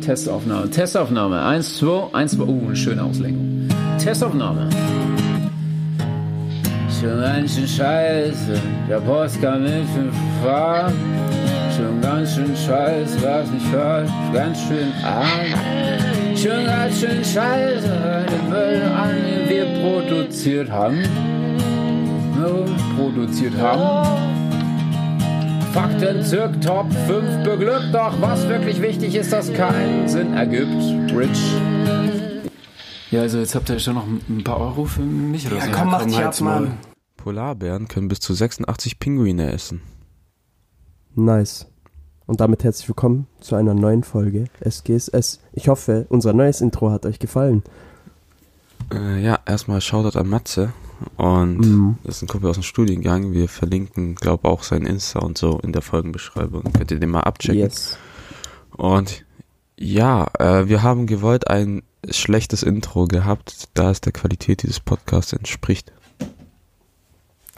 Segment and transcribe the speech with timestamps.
[0.00, 1.42] Testaufnahme, Testaufnahme.
[1.42, 2.44] Eins, zwei, eins, zwei.
[2.44, 3.68] Uh, eine schöne Auslenkung.
[3.98, 4.70] Testaufnahme.
[7.00, 10.14] Schon ganz schön scheiße, der Post mit fünf
[10.44, 10.94] Fahren.
[11.76, 16.36] Schon ganz schön scheiße, was nicht falsch, ganz schön arm.
[16.36, 21.02] Schon ganz schön scheiße, den Müll an, den wir produziert haben.
[22.38, 22.64] No,
[22.96, 24.23] produziert haben.
[25.74, 31.12] Fakten zirk Top 5 beglückt, doch was wirklich wichtig ist, dass keinen Sinn ergibt.
[31.12, 31.52] Rich.
[33.10, 35.70] Ja, also jetzt habt ihr schon noch ein paar Euro für mich oder Ja, so.
[35.72, 36.40] komm, mach dich ab.
[36.40, 36.78] Mann.
[37.16, 39.80] Polarbären können bis zu 86 Pinguine essen.
[41.16, 41.66] Nice.
[42.26, 45.40] Und damit herzlich willkommen zu einer neuen Folge SGSS.
[45.54, 47.64] Ich hoffe, unser neues Intro hat euch gefallen.
[48.92, 50.72] Äh, ja, erstmal Shoutout an Matze.
[51.16, 51.98] Und Mhm.
[52.04, 53.32] das ist ein Kumpel aus dem Studiengang.
[53.32, 56.64] Wir verlinken, glaube auch sein Insta und so in der Folgenbeschreibung.
[56.72, 57.58] Könnt ihr den mal abchecken.
[57.60, 57.98] Yes.
[58.76, 59.24] Und
[59.78, 65.32] ja, äh, wir haben gewollt ein schlechtes Intro gehabt, da es der Qualität dieses Podcasts
[65.32, 65.92] entspricht.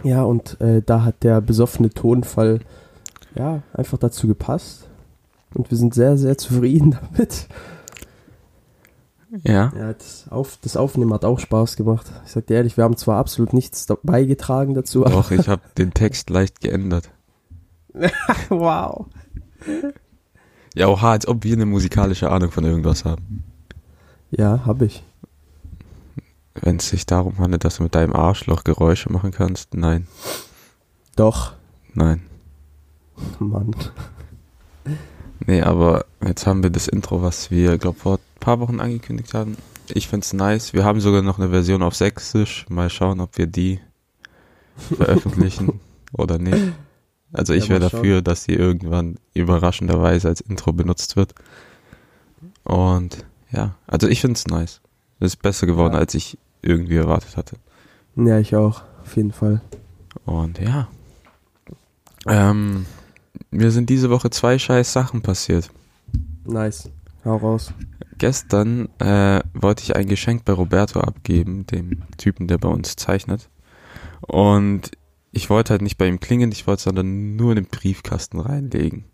[0.05, 2.61] Ja, und äh, da hat der besoffene Tonfall
[3.35, 4.89] ja einfach dazu gepasst.
[5.55, 7.49] Und wir sind sehr, sehr zufrieden damit.
[9.43, 9.73] Ja.
[9.77, 12.07] Ja, das, Auf, das Aufnehmen hat auch Spaß gemacht.
[12.25, 15.63] Ich sag dir ehrlich, wir haben zwar absolut nichts beigetragen dazu, aber Doch, ich habe
[15.79, 17.11] den Text leicht geändert.
[18.49, 19.07] wow.
[20.75, 23.45] Ja, oha, als ob wir eine musikalische Ahnung von irgendwas haben.
[24.31, 25.03] Ja, hab ich.
[26.55, 30.07] Wenn es sich darum handelt, dass du mit deinem Arschloch Geräusche machen kannst, nein,
[31.17, 31.53] Doch,
[31.95, 32.23] nein.
[33.39, 33.75] Mann.
[35.47, 39.57] Nee, aber jetzt haben wir das Intro, was wir, glaube vor paar Wochen angekündigt haben.
[39.89, 40.73] Ich find's nice.
[40.73, 42.67] Wir haben sogar noch eine Version auf Sächsisch.
[42.69, 43.81] Mal schauen, ob wir die
[44.77, 45.81] veröffentlichen
[46.13, 46.73] oder nicht.
[47.33, 51.35] Also ich Ja, wäre dafür, dass sie irgendwann überraschenderweise als Intro benutzt wird.
[52.65, 54.81] Und ja, also ich find's nice.
[55.21, 56.01] Es ist besser geworden, Ja.
[56.01, 57.57] als ich irgendwie erwartet hatte.
[58.17, 58.83] Ja, ich auch.
[59.03, 59.61] Auf jeden Fall.
[60.25, 60.89] Und ja.
[62.27, 62.87] Ähm,
[63.51, 65.71] mir sind diese Woche zwei scheiß Sachen passiert.
[66.45, 66.91] Nice.
[67.25, 67.73] Hau raus.
[68.19, 73.51] Gestern äh, wollte ich ein Geschenk bei Roberto abgeben, dem Typen, der bei uns zeichnet.
[74.23, 74.91] Und
[75.33, 78.41] ich wollte halt nicht bei ihm klingen, ich wollte es sondern nur in den Briefkasten
[78.41, 79.05] reinlegen.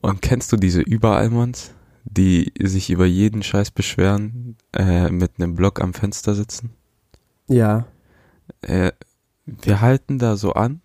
[0.00, 1.74] Und kennst du diese Überallmanns,
[2.04, 6.70] die sich über jeden Scheiß beschweren, äh, mit einem Block am Fenster sitzen?
[7.48, 7.86] Ja.
[8.62, 8.92] Äh,
[9.44, 10.80] wir halten da so an.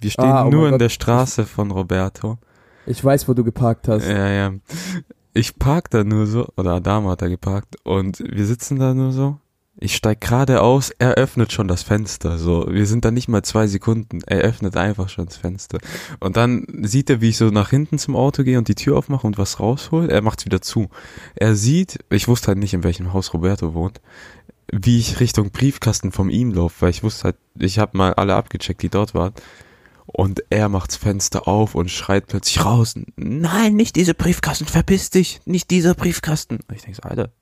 [0.00, 0.80] Wir stehen Ah, oh nur in Gott.
[0.80, 2.38] der Straße von Roberto.
[2.86, 4.06] Ich weiß, wo du geparkt hast.
[4.06, 4.52] Ja, ja.
[5.36, 9.12] Ich park da nur so, oder Adama hat da geparkt und wir sitzen da nur
[9.12, 9.38] so.
[9.78, 12.38] Ich steig gerade aus, er öffnet schon das Fenster.
[12.38, 14.20] So, wir sind da nicht mal zwei Sekunden.
[14.24, 15.76] Er öffnet einfach schon das Fenster.
[16.20, 18.96] Und dann sieht er, wie ich so nach hinten zum Auto gehe und die Tür
[18.96, 20.08] aufmache und was raushol.
[20.08, 20.88] Er macht's wieder zu.
[21.34, 24.00] Er sieht, ich wusste halt nicht, in welchem Haus Roberto wohnt,
[24.72, 28.36] wie ich Richtung Briefkasten von ihm laufe, weil ich wusste halt, ich habe mal alle
[28.36, 29.34] abgecheckt, die dort waren.
[30.18, 35.42] Und er macht's Fenster auf und schreit plötzlich raus, nein, nicht diese Briefkasten, verpiss dich,
[35.44, 36.60] nicht dieser Briefkasten.
[36.66, 37.32] Und ich denke so, Alter,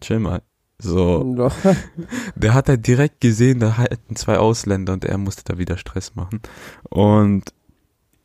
[0.00, 0.40] chill mal.
[0.78, 1.50] So,
[2.36, 6.14] der hat halt direkt gesehen, da halten zwei Ausländer und er musste da wieder Stress
[6.14, 6.40] machen.
[6.90, 7.52] Und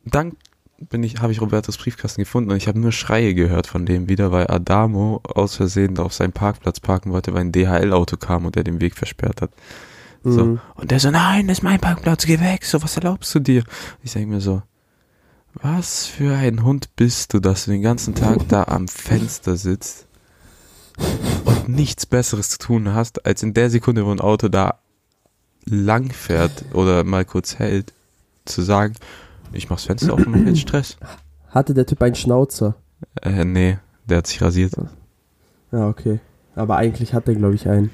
[0.04, 0.36] dann
[0.78, 4.08] bin ich, habe ich Robertos Briefkasten gefunden und ich habe nur Schreie gehört von dem
[4.08, 8.56] wieder, weil Adamo aus Versehen auf seinem Parkplatz parken wollte, weil ein DHL-Auto kam und
[8.56, 9.50] er den Weg versperrt hat.
[10.32, 10.44] So.
[10.44, 10.60] Mhm.
[10.74, 13.62] Und der so, nein, das ist mein Parkplatz, geh weg, so, was erlaubst du dir?
[14.02, 14.62] Ich denke mir so,
[15.54, 20.08] was für ein Hund bist du, dass du den ganzen Tag da am Fenster sitzt
[21.44, 24.80] und nichts Besseres zu tun hast, als in der Sekunde, wo ein Auto da
[25.64, 27.92] lang fährt oder mal kurz hält,
[28.46, 28.94] zu sagen,
[29.52, 30.96] ich mach's Fenster auf und mach jetzt Stress.
[31.50, 32.74] Hatte der Typ einen Schnauzer?
[33.22, 34.74] Äh, nee, der hat sich rasiert.
[35.70, 36.18] Ja, okay.
[36.56, 37.90] Aber eigentlich hat er, glaube ich, einen.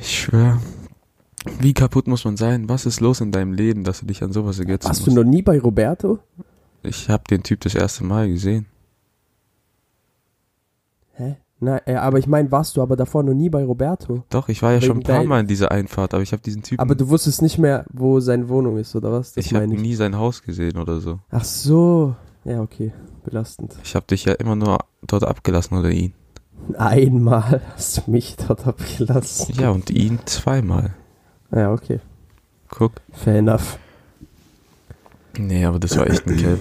[0.00, 0.58] Ich schwör.
[1.58, 2.68] Wie kaputt muss man sein?
[2.68, 5.16] Was ist los in deinem Leben, dass du dich an sowas ergötzen Warst musst?
[5.16, 6.18] du noch nie bei Roberto?
[6.82, 8.66] Ich habe den Typ das erste Mal gesehen.
[11.12, 11.36] Hä?
[11.62, 14.24] Na, äh, aber ich meine, warst du aber davor noch nie bei Roberto?
[14.30, 16.42] Doch, ich war ja schon ein Wegen paar Mal in dieser Einfahrt, aber ich habe
[16.42, 16.80] diesen Typen.
[16.80, 19.32] Aber du wusstest nicht mehr, wo seine Wohnung ist, oder was?
[19.32, 21.18] Das ich habe nie sein Haus gesehen oder so.
[21.30, 22.16] Ach so.
[22.44, 22.92] Ja, okay.
[23.24, 23.76] Belastend.
[23.84, 26.14] Ich habe dich ja immer nur dort abgelassen oder ihn.
[26.78, 29.54] Einmal hast du mich dort abgelassen.
[29.58, 30.94] Ja, und ihn zweimal.
[31.52, 32.00] Ja, okay.
[32.68, 32.92] Guck.
[33.12, 33.78] Fair enough.
[35.38, 36.60] Nee, aber das war echt ein Kelp.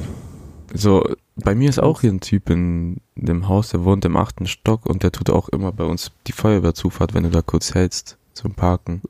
[0.73, 1.03] So,
[1.35, 4.85] bei mir ist auch hier ein Typ in dem Haus, der wohnt im achten Stock
[4.85, 8.53] und der tut auch immer bei uns die Feuerwehrzufahrt, wenn du da kurz hältst zum
[8.53, 9.01] Parken.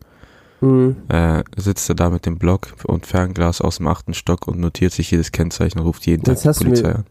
[0.62, 0.98] Mhm.
[1.10, 4.92] Äh, sitzt er da mit dem Block und Fernglas aus dem achten Stock und notiert
[4.94, 7.06] sich jedes Kennzeichen und ruft jeden Jetzt Tag die du mir- Polizei an.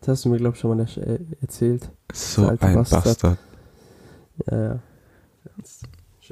[0.00, 1.90] Das hast du mir, glaube ich, schon mal äh, erzählt.
[2.12, 3.04] So ein Bastard.
[3.04, 3.38] Bastard.
[4.50, 4.78] Ja, ja.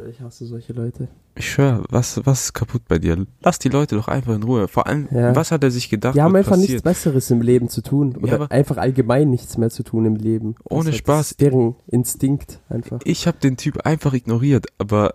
[0.08, 1.08] Ich hasse solche Leute.
[1.34, 3.26] Ich schwör, was, was ist kaputt bei dir?
[3.42, 4.68] Lass die Leute doch einfach in Ruhe.
[4.68, 5.34] Vor allem, Ja.
[5.34, 6.14] was hat er sich gedacht?
[6.14, 6.84] Die haben einfach nichts passiert?
[6.84, 8.16] Besseres im Leben zu tun.
[8.16, 10.54] Oder Ja, einfach allgemein nichts mehr zu tun im Leben.
[10.68, 11.36] Ohne halt- Spaß.
[11.36, 13.00] Deren Instinkt einfach.
[13.04, 15.14] Ich habe den Typ einfach ignoriert, aber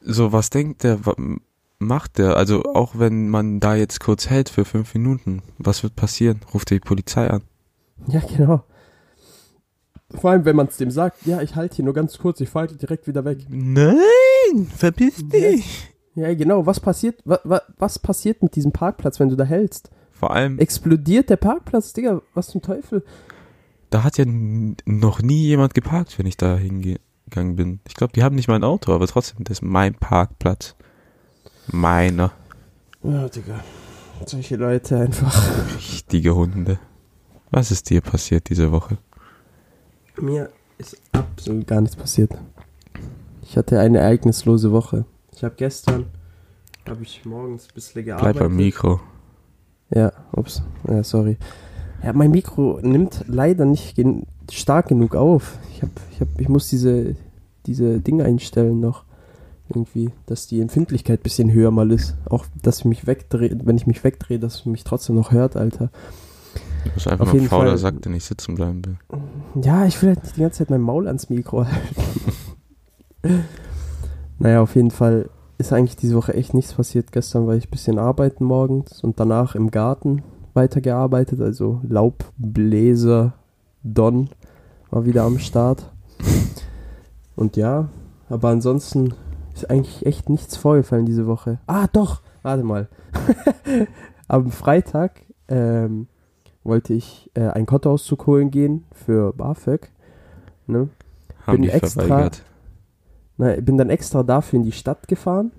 [0.00, 0.98] so, was denkt der,
[1.78, 2.36] macht der?
[2.36, 6.40] Also auch wenn man da jetzt kurz hält für fünf Minuten, was wird passieren?
[6.52, 7.42] Ruft er die Polizei an?
[8.08, 8.64] Ja, genau.
[10.20, 12.48] Vor allem, wenn man es dem sagt, ja, ich halte hier nur ganz kurz, ich
[12.48, 13.46] fahre direkt wieder weg.
[13.48, 15.88] Nein, verpiss dich.
[16.14, 16.66] Ja, genau.
[16.66, 19.90] Was passiert, wa, wa, was passiert mit diesem Parkplatz, wenn du da hältst?
[20.10, 22.20] Vor allem, Explodiert der Parkplatz, Digga?
[22.34, 23.02] Was zum Teufel?
[23.92, 27.80] da hat ja noch nie jemand geparkt, wenn ich da hingegangen bin.
[27.86, 30.74] Ich glaube, die haben nicht mein Auto, aber trotzdem, das ist mein Parkplatz.
[31.66, 32.32] Meiner.
[33.02, 33.62] Ja, Digga.
[34.26, 35.76] Solche Leute einfach.
[35.76, 36.78] Richtige Hunde.
[37.50, 38.96] Was ist dir passiert diese Woche?
[40.20, 42.32] Mir ist absolut gar nichts passiert.
[43.42, 45.04] Ich hatte eine ereignislose Woche.
[45.32, 46.06] Ich habe gestern,
[46.88, 48.36] habe ich morgens ein bisschen gearbeitet.
[48.36, 49.00] Bleib am Mikro.
[49.90, 50.62] Ja, ups.
[50.88, 51.36] Ja, sorry.
[52.02, 55.58] Ja, mein Mikro nimmt leider nicht gen stark genug auf.
[55.74, 57.16] Ich hab, ich hab, ich muss diese,
[57.66, 59.04] diese Dinge einstellen noch.
[59.68, 62.16] Irgendwie, dass die Empfindlichkeit ein bisschen höher mal ist.
[62.28, 65.56] Auch, dass ich mich wegdrehe, wenn ich mich wegdrehe, dass es mich trotzdem noch hört,
[65.56, 65.90] Alter.
[66.84, 67.78] Du bist einfach Auf nur ein fauler Fall.
[67.78, 68.96] Sack, der nicht sitzen bleiben will.
[69.62, 71.94] Ja, ich will halt nicht die ganze Zeit mein Maul ans Mikro halten.
[74.38, 77.12] naja, auf jeden Fall ist eigentlich diese Woche echt nichts passiert.
[77.12, 80.22] Gestern war ich ein bisschen arbeiten morgens und danach im Garten
[80.54, 81.40] weitergearbeitet.
[81.40, 83.34] Also Laubbläser
[83.84, 84.30] Don
[84.90, 85.90] war wieder am Start.
[87.36, 87.88] Und ja,
[88.28, 89.14] aber ansonsten
[89.54, 91.58] ist eigentlich echt nichts vorgefallen diese Woche.
[91.66, 92.88] Ah, doch, warte mal.
[94.28, 96.06] Am Freitag ähm,
[96.64, 99.90] wollte ich äh, einen Kontoauszug holen gehen für BAföG.
[100.66, 100.88] Ne?
[101.46, 102.42] Haben Bin die extra- verweigert.
[103.38, 105.52] Na, bin dann extra dafür in die Stadt gefahren.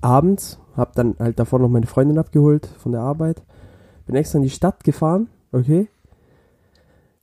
[0.00, 3.42] Abends, hab dann halt davor noch meine Freundin abgeholt von der Arbeit.
[4.06, 5.88] Bin extra in die Stadt gefahren, okay?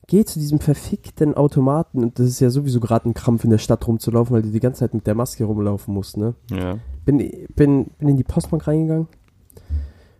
[0.06, 3.58] Geh zu diesem verfickten Automaten und das ist ja sowieso gerade ein Krampf in der
[3.58, 6.34] Stadt rumzulaufen, weil du die ganze Zeit mit der Maske rumlaufen musst, ne?
[6.50, 6.78] Ja.
[7.04, 7.18] Bin,
[7.54, 9.08] bin, bin in die Postbank reingegangen,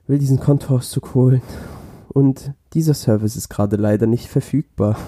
[0.07, 1.43] will diesen Kontoauszug holen
[2.13, 4.97] und dieser Service ist gerade leider nicht verfügbar.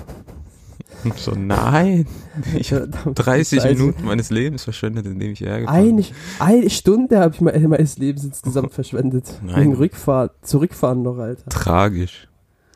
[1.17, 2.07] So, nein.
[2.55, 3.75] Ich habe Verdammte 30 Scheiße.
[3.75, 6.05] Minuten meines Lebens verschwendet, indem ich gefahren Eine, bin.
[6.39, 9.41] eine Stunde habe ich me- meines Lebens insgesamt verschwendet.
[9.43, 9.57] Nein.
[9.63, 11.49] Wegen Rückfahren, zurückfahren noch, Alter.
[11.51, 12.29] Tragisch.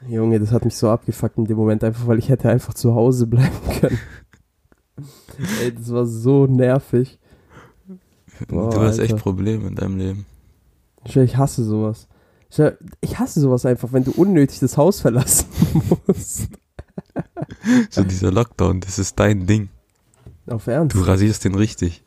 [0.09, 2.95] Junge, das hat mich so abgefuckt in dem Moment, einfach weil ich hätte einfach zu
[2.97, 3.99] Hause bleiben können.
[5.63, 7.19] Ey, das war so nervig.
[8.49, 9.23] Boah, du hast echt Alter.
[9.23, 10.27] Probleme in deinem Leben.
[11.05, 12.09] Ich hasse sowas.
[13.01, 15.47] Ich, hasse sowas einfach, wenn du unnötig das Haus verlassen
[16.07, 16.49] musst.
[17.91, 19.69] So dieser Lockdown, das ist dein Ding.
[20.47, 20.95] Auf Ernst.
[20.95, 22.05] Du rasierst den richtig.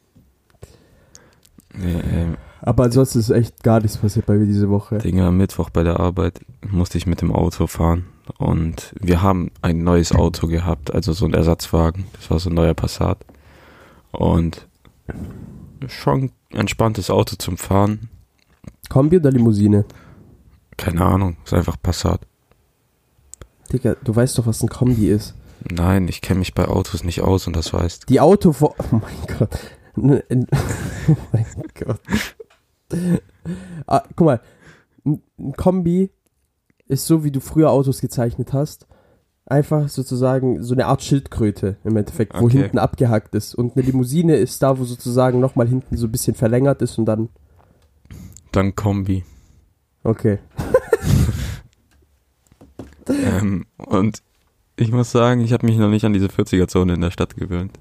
[1.75, 4.97] Ähm, Aber ansonsten ist echt gar nichts passiert bei mir diese Woche.
[4.97, 6.39] Dinge am Mittwoch bei der Arbeit
[6.69, 8.05] musste ich mit dem Auto fahren
[8.37, 12.05] und wir haben ein neues Auto gehabt, also so ein Ersatzwagen.
[12.13, 13.17] Das war so ein neuer Passat
[14.11, 14.67] und
[15.87, 18.09] schon entspanntes Auto zum Fahren.
[18.89, 19.85] Kombi oder Limousine?
[20.79, 22.21] Keine Ahnung, ist einfach Passat.
[23.71, 25.35] Digga, du weißt doch, was ein Kombi ist.
[25.71, 28.07] Nein, ich kenne mich bei Autos nicht aus und das weißt.
[28.09, 28.75] Die Auto vor.
[28.91, 29.59] Oh mein Gott.
[29.97, 30.47] N- n-
[31.09, 31.45] Oh mein
[31.83, 31.99] Gott.
[33.85, 34.41] Ah, guck mal.
[35.05, 36.09] Ein ein Kombi
[36.87, 38.87] ist so, wie du früher Autos gezeichnet hast.
[39.45, 42.61] Einfach sozusagen so eine Art Schildkröte im Endeffekt, wo Okay.
[42.61, 43.53] hinten abgehackt ist.
[43.55, 47.05] Und eine Limousine ist da, wo sozusagen nochmal hinten so ein bisschen verlängert ist und
[47.05, 47.29] dann.
[48.51, 49.23] Dann Kombi.
[50.03, 50.39] Okay.
[53.09, 54.21] ähm, und
[54.75, 57.77] ich muss sagen, ich habe mich noch nicht an diese 40er-Zone in der Stadt gewöhnt.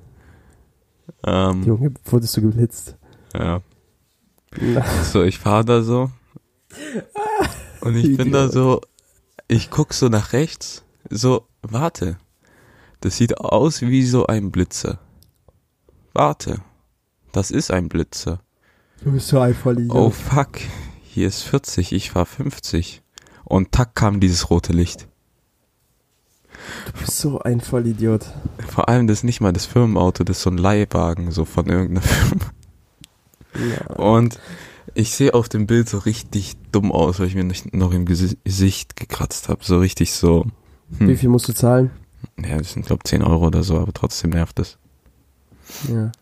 [1.24, 2.96] Ähm, Junge, wurdest du geblitzt?
[3.34, 3.62] ja.
[5.04, 6.10] So, ich fahre da so.
[7.80, 8.80] Und ich bin da so,
[9.46, 12.18] ich guck so nach rechts, so, warte.
[13.00, 14.98] Das sieht aus wie so ein Blitzer.
[16.12, 16.60] Warte.
[17.32, 18.40] Das ist ein Blitzer.
[19.04, 19.54] Du bist so ein.
[19.90, 20.58] Oh fuck.
[21.02, 23.02] Hier ist 40, ich fahr 50.
[23.48, 25.08] Und tack kam dieses rote Licht.
[26.86, 28.26] Du bist so ein Vollidiot.
[28.68, 31.66] Vor allem das ist nicht mal das Firmenauto, das ist so ein Leihwagen, so von
[31.66, 32.44] irgendeiner Firma.
[33.54, 33.94] Ja.
[33.96, 34.38] Und
[34.94, 38.04] ich sehe auf dem Bild so richtig dumm aus, weil ich mir nicht noch im
[38.06, 39.64] Gesi- Gesicht gekratzt habe.
[39.64, 40.46] So richtig so.
[40.90, 41.16] Wie Hm.
[41.16, 41.90] viel musst du zahlen?
[42.38, 44.76] Ja, das sind glaube 10 Euro oder so, aber trotzdem nervt es.
[45.88, 46.12] Ja.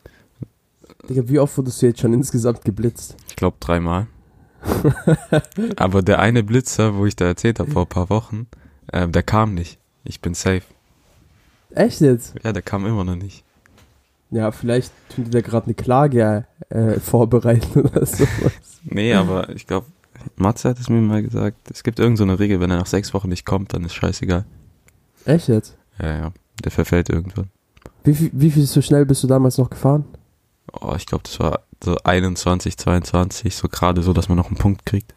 [1.09, 3.17] Digga, wie oft wurdest du jetzt schon insgesamt geblitzt?
[3.29, 4.07] Ich glaube dreimal.
[5.77, 8.47] aber der eine Blitzer, wo ich da erzählt habe vor ein paar Wochen,
[8.93, 9.79] Ähm, der kam nicht.
[10.05, 10.63] Ich bin safe.
[11.71, 12.35] Echt jetzt?
[12.45, 13.43] Ja, der kam immer noch nicht.
[14.31, 18.53] Ja, vielleicht tun die da gerade eine Klage äh, vorbereiten oder sowas.
[18.85, 19.87] Nee, aber ich glaube,
[20.37, 21.71] Matze hat es mir mal gesagt.
[21.71, 23.95] Es gibt irgendeine so eine Regel, wenn er nach sechs Wochen nicht kommt, dann ist
[23.95, 24.45] scheißegal.
[25.25, 25.77] Echt jetzt?
[26.01, 26.33] Ja, ja.
[26.65, 27.51] Der verfällt irgendwann.
[28.05, 30.05] Wie viel, wie viel so schnell bist du damals noch gefahren?
[30.73, 34.57] Oh, ich glaube, das war so 21, 22, so gerade so, dass man noch einen
[34.57, 35.15] Punkt kriegt.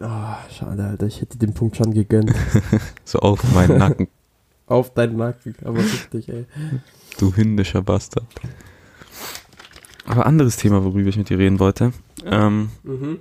[0.00, 1.06] Ah, schade, Alter.
[1.06, 2.32] Ich hätte den Punkt schon gegönnt.
[3.04, 4.08] So auf meinen Nacken,
[4.66, 6.46] Auf deinen Nacken, aber richtig, ey.
[7.18, 8.26] du hündischer Bastard.
[10.06, 11.92] Aber anderes Thema, worüber ich mit dir reden wollte.
[12.24, 13.18] Ähm, Mhm.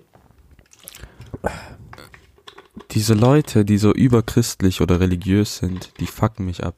[2.92, 6.76] diese Leute, die so überchristlich oder religiös sind, die fucken mich ab.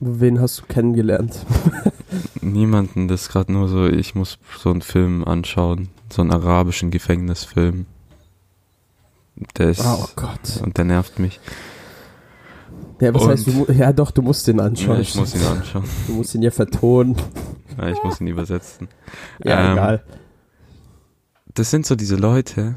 [0.00, 1.44] Wen hast du kennengelernt?
[2.42, 6.90] Niemanden, das ist gerade nur so, ich muss so einen Film anschauen, so einen arabischen
[6.90, 7.86] Gefängnisfilm.
[9.56, 10.60] Der ist, Oh Gott.
[10.62, 11.40] und der nervt mich.
[13.00, 13.72] Ja, was Und- heißt du?
[13.72, 14.96] Ja, doch, du musst den anschauen.
[14.96, 15.84] Ja, ich muss ihn anschauen.
[16.06, 17.16] Du musst ihn ja vertonen.
[17.78, 18.88] Ja, ich muss ihn übersetzen.
[19.42, 20.04] Ja, Ähm, egal.
[21.54, 22.76] Das sind so diese Leute,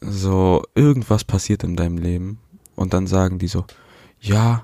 [0.00, 2.38] so irgendwas passiert in deinem Leben
[2.76, 3.64] und dann sagen die so,
[4.20, 4.62] ja,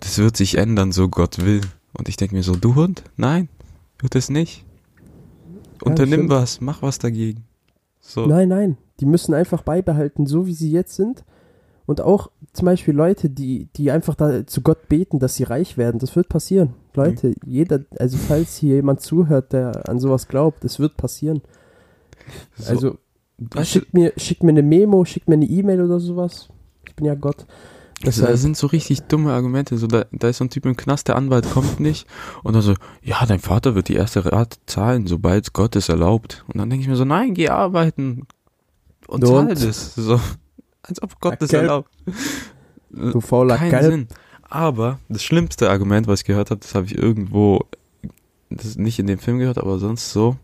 [0.00, 1.60] das wird sich ändern, so Gott will.
[1.92, 3.48] Und ich denke mir so, du Hund, nein,
[4.00, 4.64] wird es nicht.
[5.82, 6.30] Unternimm stimmt.
[6.30, 7.44] was, mach was dagegen.
[8.00, 8.76] So, Nein, nein.
[9.00, 11.24] Die müssen einfach beibehalten, so wie sie jetzt sind.
[11.86, 15.76] Und auch zum Beispiel Leute, die, die einfach da zu Gott beten, dass sie reich
[15.76, 15.98] werden.
[15.98, 16.74] Das wird passieren.
[16.94, 21.42] Leute, jeder, also falls hier jemand zuhört, der an sowas glaubt, das wird passieren.
[22.56, 22.98] so, Also
[23.62, 26.48] schickt mir, schickt mir eine Memo, schickt mir eine E-Mail oder sowas.
[26.88, 27.46] Ich bin ja Gott.
[28.04, 29.78] Also, das sind so richtig dumme Argumente.
[29.78, 32.06] So, da, da ist so ein Typ im Knast, der Anwalt kommt nicht.
[32.42, 36.44] Und dann so, ja, dein Vater wird die erste Rate zahlen, sobald Gott es erlaubt.
[36.48, 38.26] Und dann denke ich mir so, nein, geh arbeiten
[39.06, 39.26] und Und?
[39.26, 39.94] zahl das.
[39.94, 40.20] So,
[40.82, 41.62] als ob Gott das Geld.
[41.62, 41.90] erlaubt.
[42.90, 43.90] Du fauler Geil.
[43.90, 44.08] Sinn.
[44.42, 47.66] Aber das schlimmste Argument, was ich gehört habe, das habe ich irgendwo,
[48.50, 50.36] das ist nicht in dem Film gehört, aber sonst so.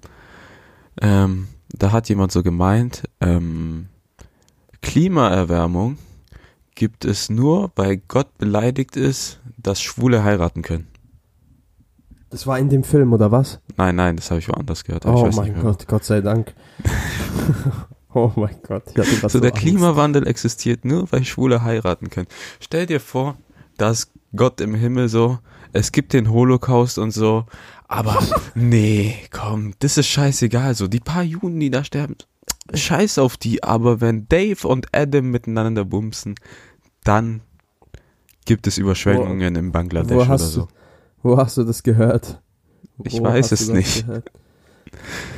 [1.01, 3.87] Ähm, da hat jemand so gemeint, ähm,
[4.83, 5.99] Klimaerwärmung
[6.75, 10.89] gibt es nur, weil Gott beleidigt ist, dass Schwule heiraten können.
[12.31, 13.61] Das war in dem Film, oder was?
[13.77, 15.05] Nein, nein, das habe ich woanders gehört.
[15.05, 15.61] Oh mein.
[15.61, 16.55] Gott, Gott sei Dank.
[18.15, 18.87] oh mein Gott.
[18.95, 19.63] Grad So, der Angst.
[19.63, 22.29] Klimawandel existiert nur, weil Schwule heiraten können.
[22.59, 23.37] Stell dir vor,
[23.77, 25.41] dass Gott im Himmel so,
[25.75, 27.45] es gibt den Holocaust und so,
[27.87, 28.19] aber
[28.55, 30.75] nee, komm, das ist scheißegal.
[30.75, 32.17] So, die paar Juden, die da sterben,
[32.73, 36.35] scheiß auf die, aber wenn Dave und Adam miteinander bumsen,
[37.05, 37.43] dann
[38.45, 40.69] gibt es Überschwemmungen in Bangladesch wo oder so.
[41.23, 42.41] Wo hast du das gehört?
[43.05, 44.07] Ich Wo weiß hast es du nicht.
[44.07, 44.31] Gehört?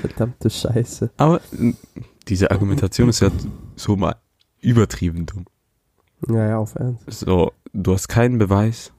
[0.01, 1.11] Verdammte Scheiße.
[1.17, 1.41] Aber
[2.29, 3.31] diese Argumentation ist ja
[3.77, 4.17] so mal
[4.61, 5.45] übertrieben dumm.
[6.29, 7.05] Ja, ja, auf Ernst.
[7.11, 8.93] So, du hast keinen Beweis,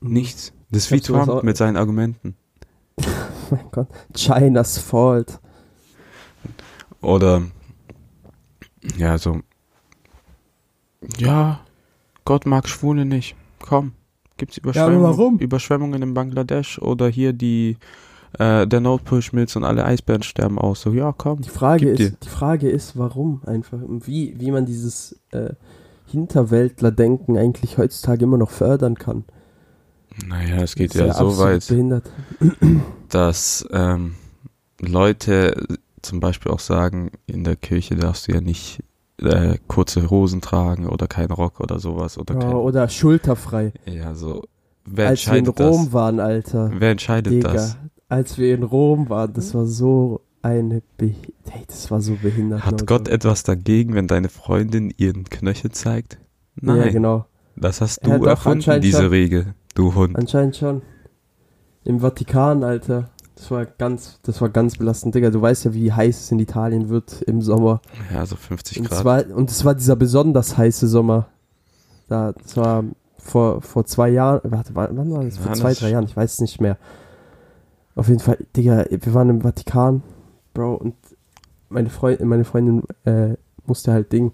[0.00, 0.52] nichts.
[0.70, 2.36] Das ist Ich wie Trump mit seinen Argumenten.
[3.50, 3.88] mein Gott.
[4.14, 5.40] China's fault.
[7.02, 7.42] Oder,
[8.96, 9.40] ja, so,
[11.18, 11.60] ja,
[12.24, 13.34] Gott mag Schwule nicht.
[13.60, 13.92] Komm,
[14.36, 15.38] gibt's Überschwemmungen, warum?
[15.38, 17.76] Überschwemmungen in Bangladesch oder hier die,
[18.38, 20.82] äh, der Notbull schmilzt und alle Eisbären sterben aus.
[20.82, 21.42] So, ja, komm.
[21.42, 22.06] Die Frage Gib dir.
[22.06, 23.80] ist, die Frage ist, warum einfach?
[23.82, 25.50] Und Wie, wie man dieses äh,
[26.06, 29.24] Hinterwäldler-Denken eigentlich heutzutage immer noch fördern kann.
[30.26, 32.10] Naja, es geht Das ist ja so weit, Behindert.
[33.08, 34.14] dass ähm,
[34.80, 35.66] Leute
[36.02, 38.82] zum Beispiel auch sagen, in der Kirche darfst du ja nicht
[39.20, 43.72] äh, kurze Hosen tragen oder keinen Rock oder sowas oder Ja, kein, oder schulterfrei.
[43.86, 44.42] ja so
[44.84, 45.92] wer Als wir in Rom das?
[45.92, 46.74] waren, Alter.
[46.74, 47.78] Wer entscheidet Digga, das?
[48.08, 51.14] als wir in Rom waren, das war so eine Be
[51.48, 52.66] hey, das war so behindert.
[52.66, 52.84] Hat Leute.
[52.86, 56.18] Gott etwas dagegen, wenn deine Freundin ihren Knöchel zeigt?
[56.56, 57.26] Nein, Ja, genau.
[57.56, 59.06] das hast Ja, du doch, erfunden, diese schon.
[59.10, 60.16] Regel, du Hund.
[60.16, 60.82] Anscheinend schon.
[61.84, 63.10] Im Vatikan, Alter.
[63.42, 65.30] Das war ganz, das war ganz belastend, Digga.
[65.30, 67.80] Du weißt ja, wie heiß es in Italien wird im Sommer.
[68.14, 68.98] Ja, so 50 Und, Grad.
[69.00, 71.26] es war, und es war dieser besonders heiße Sommer.
[72.08, 72.84] Da, das war
[73.18, 75.38] vor, vor zwei Jahren, warte, wann war das?
[75.38, 76.78] Vor Ja, zwei, das- drei Jahren, ich weiß es nicht mehr.
[77.96, 80.02] Auf jeden Fall, Digga, wir waren im Vatikan,
[80.54, 80.94] Bro, und
[81.68, 83.34] meine, Freund, meine Freundin äh,
[83.66, 84.30] musste halt Ding,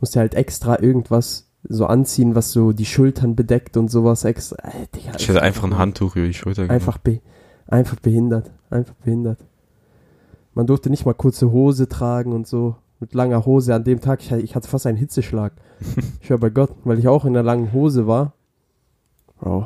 [0.00, 4.56] musste halt extra irgendwas so anziehen, was so die Schultern bedeckt und sowas extra.
[4.68, 6.74] Äh, Digga, ich hätte einfach ein Handtuch über die Schulter gemacht.
[6.74, 7.20] Einfach, be
[7.66, 8.50] einfach behindert.
[8.70, 9.38] Einfach behindert.
[10.54, 12.76] Man durfte nicht mal kurze Hose tragen und so.
[12.98, 14.20] Mit langer Hose an dem Tag.
[14.20, 15.52] Ich, ich hatte fast einen Hitzeschlag.
[16.20, 18.34] ich höre bei Gott, weil ich auch in der langen Hose war.
[19.42, 19.64] Oh,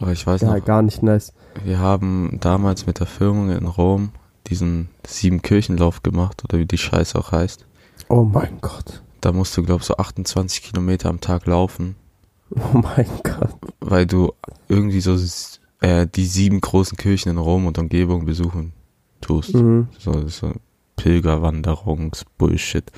[0.00, 1.32] Aber ich weiß ja, noch, gar nicht nice.
[1.64, 4.10] wir haben damals mit der Firmung in Rom
[4.48, 7.66] diesen Siebenkirchenlauf gemacht, oder wie die Scheiße auch heißt.
[8.10, 9.02] Oh mein Gott.
[9.20, 11.96] Da musst du, glaub so 28 Kilometer am Tag laufen,
[12.50, 13.54] Oh mein Gott.
[13.80, 14.32] weil du
[14.68, 15.16] irgendwie so
[15.80, 18.72] äh, die sieben großen Kirchen in Rom und Umgebung besuchen
[19.20, 19.54] tust.
[19.54, 19.88] Mhm.
[19.98, 20.52] So, so
[20.96, 22.90] Pilgerwanderungs-Bullshit.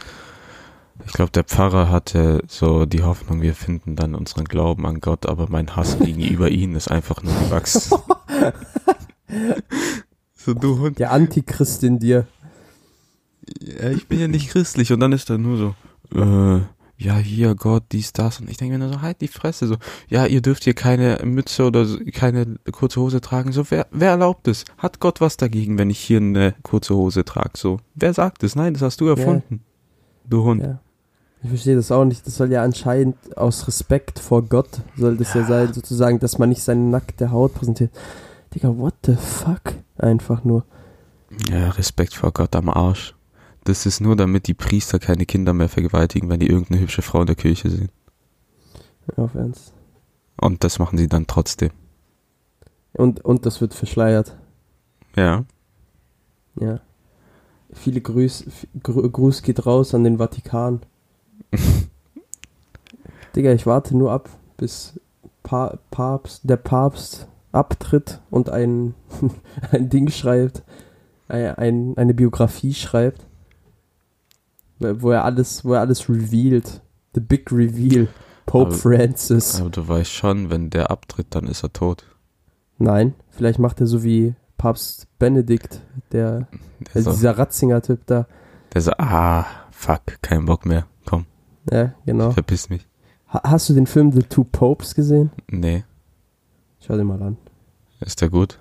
[1.06, 5.26] Ich glaube, der Pfarrer hatte so die Hoffnung, wir finden dann unseren Glauben an Gott,
[5.26, 7.98] aber mein Hass gegenüber ihnen ist einfach nur gewachsen.
[10.34, 10.98] so, du Hund.
[10.98, 12.26] Der Antichrist in dir.
[13.60, 15.74] Ja, ich bin ja nicht christlich und dann ist er nur so,
[16.18, 16.60] äh,
[17.00, 18.40] ja, hier, Gott, dies, das.
[18.40, 19.76] Und ich denke mir nur so, halt die Fresse, so,
[20.08, 23.52] ja, ihr dürft hier keine Mütze oder keine kurze Hose tragen.
[23.52, 24.66] So, wer, wer erlaubt es?
[24.76, 27.56] Hat Gott was dagegen, wenn ich hier eine kurze Hose trage?
[27.56, 28.54] So, wer sagt es?
[28.54, 29.62] Nein, das hast du erfunden.
[30.28, 30.62] Du Hund.
[30.62, 30.78] Ja.
[31.42, 32.26] Ich verstehe das auch nicht.
[32.26, 36.50] Das soll ja anscheinend aus Respekt vor Gott soll das ja, sein, sozusagen, dass man
[36.50, 37.92] nicht seine nackte Haut präsentiert.
[38.54, 39.74] Digga, what the fuck?
[39.96, 40.66] Einfach nur.
[41.48, 43.14] Ja, Respekt vor Gott am Arsch.
[43.64, 47.20] Das ist nur, damit die Priester keine Kinder mehr vergewaltigen, wenn die irgendeine hübsche Frau
[47.20, 47.90] in der Kirche sehen.
[49.16, 49.72] Auf Ernst.
[50.40, 51.70] Und das machen sie dann trotzdem.
[52.92, 54.36] Und, und das wird verschleiert.
[55.14, 55.44] Ja.
[56.58, 56.80] Ja.
[57.72, 58.46] Viele Grüß,
[58.82, 60.80] Gru- Gruß geht raus an den Vatikan.
[63.36, 64.98] Digga, ich warte nur ab, bis
[65.42, 68.94] pa Papst, der Papst abtritt und ein,
[69.70, 70.62] ein Ding schreibt,
[71.28, 73.26] ein, eine Biografie schreibt,
[74.80, 76.80] wo er alles, wo er alles revealed.
[77.14, 78.08] The Big Reveal.
[78.46, 79.60] Pope Aber- Francis.
[79.60, 82.04] Aber du weißt schon, wenn der abtritt, dann ist er tot.
[82.78, 85.80] Nein, vielleicht macht er so wie Papst Benedikt,
[86.12, 86.48] der,
[86.80, 88.26] Der also so, dieser Ratzinger-Typ da.
[88.72, 90.86] der so, ah, fuck, kein Bock mehr.
[91.06, 91.26] Komm,
[91.70, 92.30] Ja, genau.
[92.30, 92.86] verpiss mich.
[93.28, 95.30] Ha hast du den Film The Two Popes gesehen?
[95.50, 95.84] Nee,
[96.80, 97.36] Schau dir mal an.
[98.00, 98.58] ist der gut?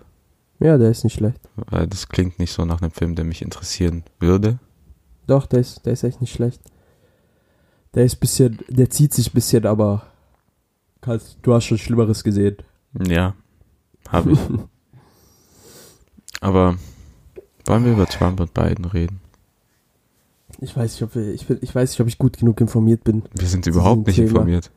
[0.59, 1.39] Ja, der ist nicht schlecht.
[1.55, 4.59] Weil das klingt nicht so nach einem Film, der mich interessieren würde.
[5.29, 6.59] Doch, der ist, der ist echt nicht schlecht.
[7.93, 10.03] Der ist bisschen, der zieht sich bisschen, aber
[11.01, 12.57] kannst, du hast schon Schlimmeres gesehen.
[13.07, 13.35] Ja,
[14.09, 14.39] habe ich.
[16.41, 16.77] Aber
[17.65, 19.19] wollen wir über Trump und Biden reden?
[20.61, 23.23] Ich weiß nicht, ob wir, ich, ich weiß nicht, ob ich gut genug informiert bin.
[23.33, 24.29] Wir sind überhaupt nicht Thema.
[24.29, 24.71] informiert.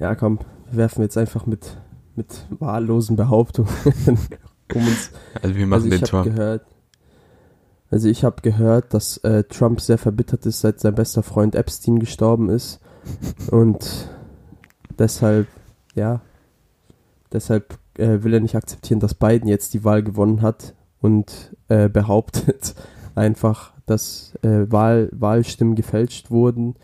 [0.00, 1.76] Ja, komm, wir werfen jetzt einfach mit,
[2.16, 3.70] mit wahllosen Behauptungen
[4.74, 5.12] um uns.
[5.40, 6.24] Also wir machen also den Trump.
[6.24, 6.66] gehört,
[7.92, 11.98] also ich habe gehört, dass äh, Trump sehr verbittert ist, seit sein bester Freund Epstein
[11.98, 12.80] gestorben ist
[13.50, 14.08] und
[14.98, 15.46] deshalb,
[15.94, 16.22] ja,
[17.32, 21.88] deshalb äh, will er nicht akzeptieren, dass Biden jetzt die Wahl gewonnen hat und äh,
[21.90, 22.74] behauptet
[23.14, 26.76] einfach, dass äh, Wahl, Wahlstimmen gefälscht wurden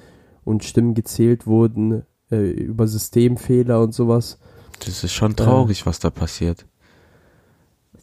[0.44, 4.38] und Stimmen gezählt wurden äh, über Systemfehler und sowas.
[4.84, 6.66] Das ist schon traurig, was da passiert.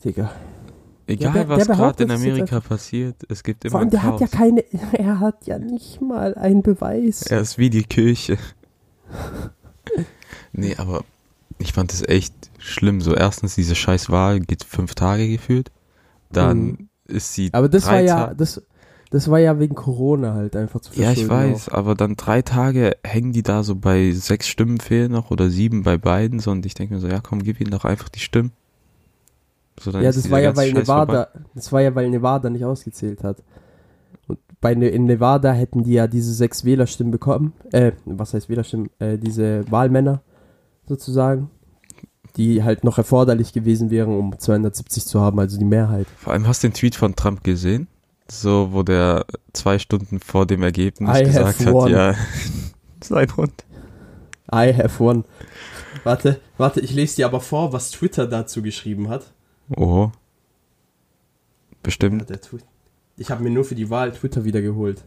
[0.04, 0.32] Digga.
[1.08, 4.28] Egal, der- was gerade in Amerika passiert, es gibt Vor immer allem, der hat ja
[4.28, 4.32] Chaos.
[4.40, 4.64] keine,
[4.94, 7.22] er hat ja nicht mal einen Beweis.
[7.24, 8.38] Er ist wie die Kirche.
[10.54, 11.04] nee, aber
[11.58, 13.02] ich fand es echt schlimm.
[13.02, 15.72] So erstens, diese scheiß Wahl geht fünf Tage geführt.
[16.32, 16.90] Dann Mhm.
[17.08, 18.62] ist sie Aber das war ja, das,
[19.12, 22.98] das war ja wegen Corona halt einfach zu Ja, ich weiß, aber dann drei Tage
[23.04, 26.66] hängen die da so bei sechs Stimmen fehlen noch oder sieben bei beiden so und
[26.66, 28.52] ich denke mir so, ja komm, gib ihnen doch einfach die Stimmen.
[29.80, 33.24] So, Ja, das war ja, weil Scheiß Nevada, das war ja, weil Nevada nicht ausgezählt
[33.24, 33.44] hat.
[34.28, 38.50] Und bei ne in Nevada hätten die ja diese sechs Wählerstimmen bekommen, äh, was heißt
[38.50, 40.22] Wählerstimmen, äh, diese Wahlmänner
[40.88, 41.50] sozusagen,
[42.38, 46.08] die halt noch erforderlich gewesen wären, um 270 zu haben, also die Mehrheit.
[46.18, 47.88] Vor allem hast du den Tweet von Trump gesehen?
[48.30, 51.92] So, wo der zwei Stunden vor dem Ergebnis I gesagt hat, won.
[51.92, 52.16] ja,
[53.04, 53.66] sein Hund.
[54.52, 55.26] I have won.
[56.04, 59.32] Warte, warte, ich lese dir aber vor, was Twitter dazu geschrieben hat.
[59.76, 60.12] Oh.
[60.12, 60.12] Ja,
[61.84, 62.30] Bestimmt.
[62.30, 62.60] der Twi-
[63.18, 65.06] ich habe mir nur für die Wahl Twitter wiedergeholt.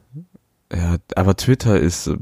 [0.72, 2.16] Ja, aber Twitter ist, äh,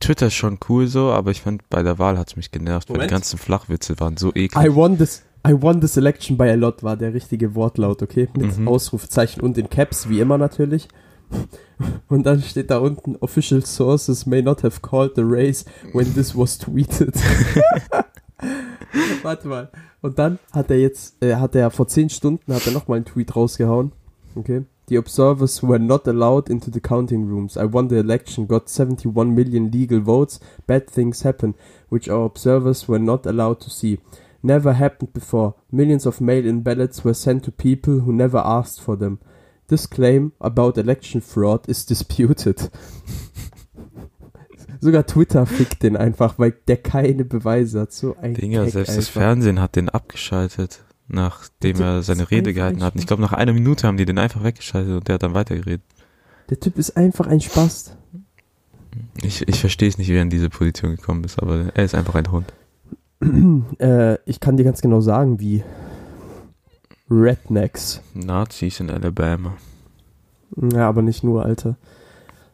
[0.00, 3.00] Twitter ist schon cool so, aber ich fand, bei der Wahl hat's mich genervt, weil
[3.00, 4.54] die ganzen Flachwitze waren so eklig.
[4.56, 8.28] I won this, I won this election by a lot war der richtige Wortlaut, okay?
[8.36, 8.68] Mit Mhm.
[8.68, 10.88] Ausrufezeichen und in Caps, wie immer natürlich.
[12.08, 16.36] Und dann steht da unten, official sources may not have called the race when this
[16.36, 17.12] was tweeted.
[19.22, 19.68] Warte mal.
[20.00, 23.04] Und dann hat er jetzt, äh, hat er vor 10 Stunden, hat er nochmal einen
[23.04, 23.92] Tweet rausgehauen.
[24.36, 24.64] Okay.
[24.88, 27.56] The observers were not allowed into the counting rooms.
[27.56, 30.40] I won the election, got 71 million legal votes.
[30.66, 31.54] Bad things happen,
[31.88, 33.98] which our observers were not allowed to see.
[34.42, 35.54] Never happened before.
[35.72, 39.20] Millions of mail-in ballots were sent to people who never asked for them.
[39.68, 42.68] This claim about election fraud is disputed.
[44.84, 47.92] Sogar Twitter fickt den einfach, weil der keine Beweise hat.
[47.94, 49.12] So ein Dinger, Keck selbst das einfach.
[49.22, 52.94] Fernsehen hat den abgeschaltet, nachdem Der er seine Rede gehalten hat.
[52.96, 55.80] Ich glaube, nach einer Minute haben die den einfach weggeschaltet und der hat dann weitergeredet.
[56.50, 57.96] Der Typ ist einfach ein Spast.
[59.22, 61.94] Ich, ich verstehe es nicht, wie er in diese Position gekommen ist, aber er ist
[61.94, 62.52] einfach ein Hund.
[63.78, 65.64] Äh, ich kann dir ganz genau sagen, wie
[67.10, 68.02] Rednecks.
[68.12, 69.56] Nazis in Alabama.
[70.56, 71.76] Ja, aber nicht nur, Alter.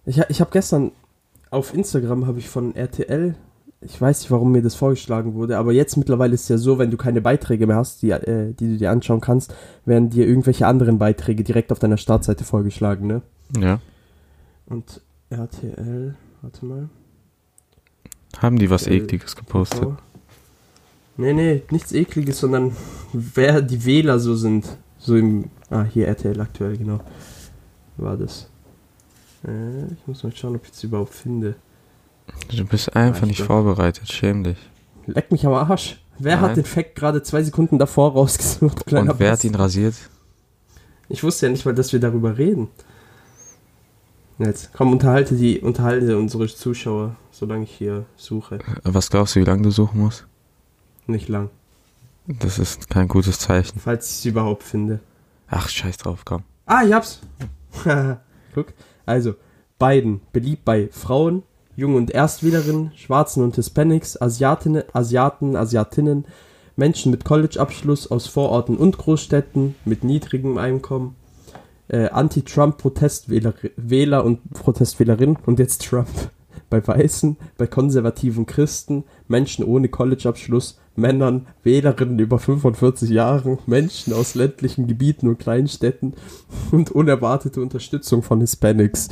[0.07, 0.93] Ich, ich habe gestern
[1.51, 3.35] auf Instagram habe ich von RTL,
[3.81, 6.79] ich weiß nicht, warum mir das vorgeschlagen wurde, aber jetzt mittlerweile ist es ja so,
[6.79, 10.27] wenn du keine Beiträge mehr hast, die, äh, die du dir anschauen kannst, werden dir
[10.27, 13.23] irgendwelche anderen Beiträge direkt auf deiner Startseite vorgeschlagen, ne?
[13.59, 13.81] Ja.
[14.67, 16.89] Und RTL, warte mal.
[18.39, 19.81] Haben die was Äh, Ekliges gepostet?
[19.83, 19.97] So.
[21.17, 22.77] Nee, nee, nichts ekliges, sondern
[23.13, 24.67] wer die Wähler so sind.
[24.99, 25.51] So im.
[25.71, 27.01] Ah, hier RTL aktuell, genau.
[27.97, 28.50] War das.
[29.47, 31.55] Äh, ich muss mal schauen, ob ich es überhaupt finde.
[32.55, 34.59] Du bist einfach nicht vorbereitet, schäm dich.
[35.07, 36.01] Leck mich am Arsch.
[36.19, 36.51] Wer Nein.
[36.51, 38.87] hat den Fact gerade zwei Sekunden davor rausgesucht?
[38.87, 39.95] kleiner Und wer hat Bast- ihn rasiert?
[41.09, 42.69] Ich wusste ja nicht mal, dass wir darüber reden.
[44.39, 48.59] Jetzt, komm, unterhalte die, unterhalte unsere Zuschauer, solange ich hier suche.
[48.85, 50.27] Was glaubst du, wie lange du suchen musst?
[51.07, 51.51] Nicht lang.
[52.27, 53.81] Das ist kein gutes Zeichen.
[53.81, 55.01] Falls ich es überhaupt finde.
[55.49, 56.45] Ach, scheiß drauf, komm.
[56.65, 57.21] Ah, ich hab's.
[58.55, 58.69] Guck.
[59.07, 59.35] Also,
[59.79, 61.43] Biden, beliebt bei Frauen,
[61.77, 66.27] Jung- und Erstwählerinnen, Schwarzen und Hispanics, Asiatinnen, Asiaten, Asiatinnen,
[66.77, 71.17] Menschen mit College-Abschluss aus Vororten und Großstädten mit niedrigem Einkommen,
[71.89, 76.09] äh, Anti-Trump-Protestwähler Wähler und Protestwählerinnen und jetzt Trump.
[76.71, 84.35] Bei Weißen, bei konservativen Christen, Menschen ohne College-Abschluss, Männern, Wählerinnen über 45 Jahren, Menschen aus
[84.35, 86.15] ländlichen Gebieten und Kleinstädten
[86.71, 89.09] und unerwartete Unterstützung von Hispanics.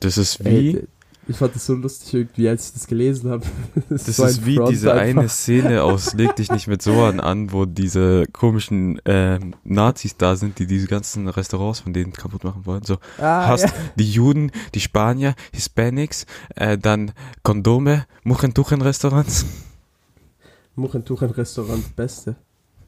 [0.00, 0.88] Das ist wie, Ey,
[1.28, 3.44] ich fand das so lustig irgendwie, als ich das gelesen habe.
[3.88, 8.26] das ist wie diese eine Szene aus Leg dich nicht mit Sohan an, wo diese
[8.32, 12.84] komischen ähm, Nazis da sind, die diese ganzen Restaurants von denen kaputt machen wollen.
[12.84, 13.72] So, ah, hast ja.
[13.96, 17.12] die Juden, die Spanier, Hispanics, äh, dann
[17.42, 19.46] Kondome, Muchentuchen-Restaurants.
[20.76, 22.36] Muchentuchen-Restaurant, beste.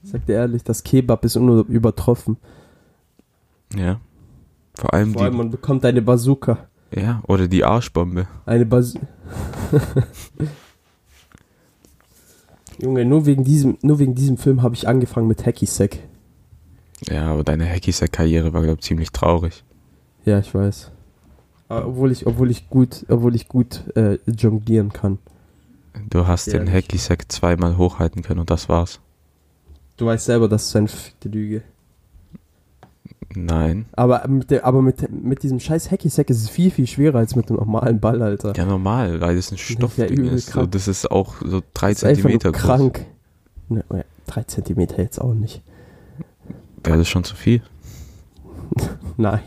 [0.05, 2.37] Sag dir ehrlich, das Kebab ist unübertroffen.
[3.75, 4.01] Ja.
[4.75, 6.69] Vor allem Vor allem, die, man bekommt eine Bazooka.
[6.95, 8.27] Ja, oder die Arschbombe.
[8.47, 9.07] Eine Bazooka.
[12.81, 15.99] Junge, nur wegen diesem, nur wegen diesem Film habe ich angefangen mit Hacky Sack.
[17.07, 19.65] Ja, aber deine Hacky-Sack-Karriere war, glaube ich, ziemlich traurig.
[20.25, 20.91] Ja, ich weiß.
[21.69, 25.19] Aber Obwohl ich, obwohl ich gut, obwohl ich gut äh, jonglieren kann.
[26.11, 26.87] Du hast den Ehrlich.
[26.87, 29.01] Hacky-Sack zweimal hochhalten können und das war's.
[29.97, 30.89] Du weißt selber, das ist eine
[31.25, 31.63] Lüge.
[33.45, 33.87] Nein.
[33.93, 37.19] Aber mit, der, aber mit, mit diesem scheiß Hacky Sack ist es viel, viel schwerer
[37.19, 38.53] als mit dem normalen Ball, Alter.
[38.57, 40.51] Ja, normal, weil es ein Stoffding übel ist.
[40.51, 42.63] So, das ist auch so drei Das ist einfach nur Zentimeter groß.
[42.63, 43.07] krank.
[43.69, 45.63] Ne, ja, drei Zentimeter jetzt auch nicht.
[46.85, 47.63] Ja, das schon zu viel.
[49.17, 49.41] Nein,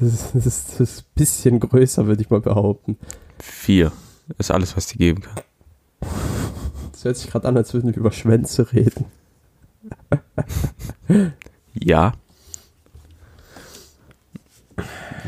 [0.00, 2.98] das ist, das ist, das ist ein bisschen größer, würde ich mal behaupten.
[3.38, 3.92] Vier.
[4.38, 5.40] Ist alles, was die geben kann.
[6.90, 9.04] Das hört sich gerade an, als würden wir über Schwänze reden.
[11.74, 12.12] Ja.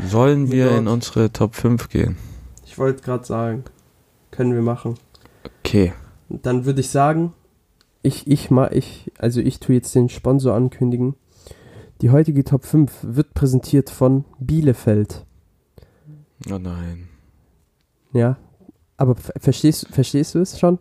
[0.05, 2.17] Sollen wir in unsere Top 5 gehen?
[2.65, 3.63] Ich wollte gerade sagen,
[4.31, 4.95] können wir machen.
[5.63, 5.93] Okay.
[6.29, 7.33] Dann würde ich sagen,
[8.03, 11.15] ich, ich mal, ich, also ich tue jetzt den Sponsor ankündigen.
[12.01, 15.25] Die heutige Top 5 wird präsentiert von Bielefeld.
[16.51, 17.07] Oh nein.
[18.13, 18.37] Ja.
[18.97, 20.77] Aber ver- verstehst, verstehst du es schon,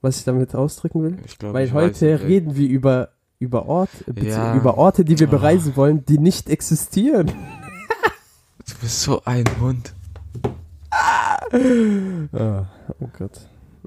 [0.00, 1.18] was ich damit ausdrücken will?
[1.26, 2.14] Ich glaube, Weil ich weiß heute ey.
[2.14, 3.08] reden wir über,
[3.40, 3.90] über, Ort,
[4.22, 4.54] Ja.
[4.54, 5.30] über Orte, die wir Oh.
[5.32, 7.32] bereisen wollen, die nicht existieren.
[8.68, 9.94] Du bist so ein Hund.
[10.90, 12.66] Ah,
[13.00, 13.40] oh Gott.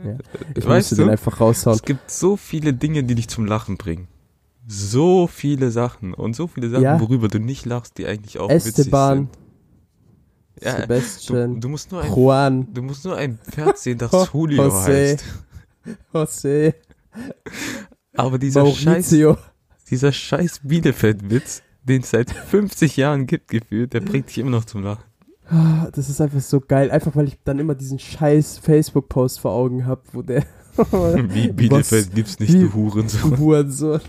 [0.04, 0.18] Ja.
[0.56, 1.76] Ich Weißt musste den du, einfach raushauen.
[1.76, 4.08] Es gibt so viele Dinge, die dich zum Lachen bringen.
[4.68, 6.14] So viele Sachen.
[6.14, 7.00] Und so viele Sachen, Ja.
[7.00, 9.34] worüber du nicht lachst, die eigentlich auch Esteban, witzig
[10.56, 10.64] sind.
[10.64, 14.12] Ja, du, Sebastian, du musst nur ein Juan, Du musst nur ein Pferd sehen, das
[14.34, 15.12] Julio José.
[15.18, 15.24] heißt.
[16.14, 16.74] José,
[18.16, 19.38] Aber dieser scheiß, Maurizio.
[19.90, 24.66] dieser scheiß Bielefeld-Witz, den es seit 50 Jahren gibt, gefühlt, der bringt dich immer noch
[24.66, 25.04] zum Lachen.
[25.50, 26.92] Ah, Das ist einfach so geil.
[26.92, 30.44] Einfach weil ich dann immer diesen scheiß Facebook-Post vor Augen habe, wo der
[30.92, 33.38] Wie Bielefeld gibt's nicht, du Hurensohn.
[33.38, 34.00] Hurensohn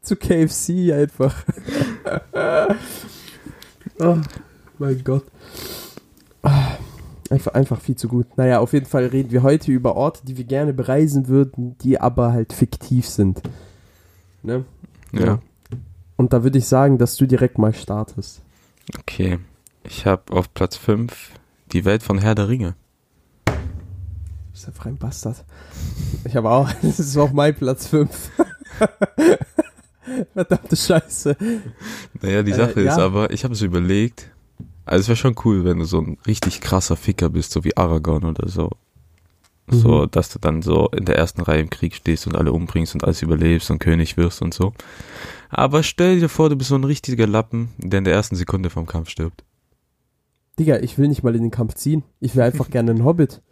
[0.00, 1.44] zu KFC einfach.
[3.98, 4.16] oh
[4.78, 5.24] mein Gott.
[6.42, 6.78] Ah,
[7.28, 8.26] Einfach, einfach viel zu gut.
[8.36, 12.00] Naja, auf jeden Fall reden wir heute über Orte, die wir gerne bereisen würden, die
[12.00, 13.40] aber halt fiktiv sind.
[14.42, 14.64] Ne?
[15.12, 15.38] Ja,
[16.20, 18.42] Und da würde ich sagen, dass du direkt mal startest.
[18.98, 19.38] okay.
[19.84, 21.30] Ich habe auf Platz 5
[21.72, 22.74] die Welt von Herr der Ringe.
[23.46, 23.52] Du
[24.52, 25.42] bist einfach ein Bastard.
[26.26, 28.10] Ich habe auch, das ist auch mein Platz 5.
[30.34, 31.34] Verdammte Scheiße.
[32.20, 32.98] Naja, die Äh, Sache ist ja.
[32.98, 34.30] aber, ich habe es überlegt,
[34.84, 37.78] Also es wäre schon cool, wenn du so ein richtig krasser Ficker bist, so wie
[37.78, 38.68] Aragorn oder so.
[39.70, 40.10] So, Mhm.
[40.10, 43.04] dass du dann so in der ersten Reihe im Krieg stehst und alle umbringst und
[43.04, 44.74] alles überlebst und König wirst und so.
[45.50, 48.70] Aber stell dir vor, du bist so ein richtiger Lappen, der in der ersten Sekunde
[48.70, 49.44] vom Kampf stirbt.
[50.58, 52.04] Digga, ich will nicht mal in den Kampf ziehen.
[52.20, 53.42] Ich will einfach gerne einen Hobbit,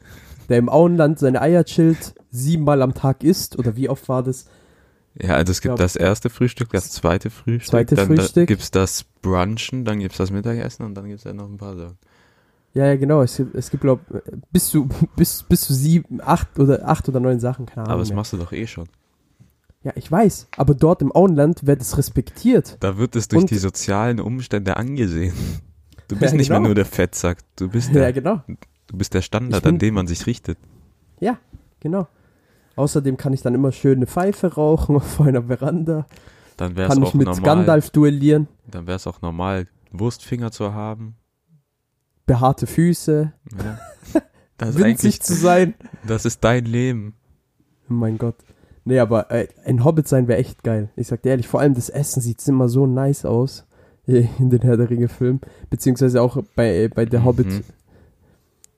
[0.49, 3.59] der im Auenland seine Eier chillt, siebenmal am Tag isst.
[3.59, 4.47] Oder wie oft war das?
[5.21, 8.47] Ja, also es gibt glaub- das erste Frühstück, das zweite Frühstück, Zweite dann Frühstück.
[8.47, 11.77] Da gibt's das Brunchen, dann gibt's das Mittagessen und dann gibt's ja noch ein paar
[11.77, 11.99] Sachen.
[12.75, 13.23] Ja, ja, genau.
[13.23, 14.01] Es gibt, es gibt glaub,
[14.53, 17.93] bis zu, bis, bis zu sieben, acht oder acht oder neun Sachen, keine Ahnung.
[17.93, 18.17] Aber das mehr.
[18.17, 18.89] machst du doch eh schon.
[19.89, 20.49] Ja, ich weiß.
[20.59, 22.77] Aber dort im Auenland wird es respektiert.
[22.81, 25.33] Da wird es durch Und- die sozialen Umstände angesehen.
[26.09, 26.69] Du bist Ja, nicht mehr genau.
[26.69, 28.43] nur der Fettsack, du bist Ja, der, genau.
[28.47, 30.59] du bist der Standard, bin- an dem man sich richtet.
[31.21, 31.39] Ja,
[31.81, 32.07] genau.
[32.77, 36.07] Außerdem kann ich dann immer schön eine Pfeife rauchen auf einer Veranda.
[36.59, 38.47] Dann wäre es Kann auch ich mit normal, Gandalf duellieren.
[38.71, 41.17] dann wäre es auch normal, Wurstfinger zu haben.
[42.27, 43.33] Behaarte Füße.
[43.57, 43.79] Ja.
[44.59, 45.75] Das ist eigentlich, winzig zu sein.
[46.05, 47.15] das ist dein Leben.
[47.87, 48.35] Mein Gott.
[48.85, 50.91] Nee, aber äh, ein Hobbit sein wäre echt geil.
[50.97, 53.67] Ich sag dir ehrlich, vor allem das Essen sieht immer so nice aus
[54.07, 55.41] in den Herr der Ringe Filmen.
[55.71, 57.47] Beziehungsweise auch bei, äh, bei der Hobbit.
[57.47, 57.65] Mhm.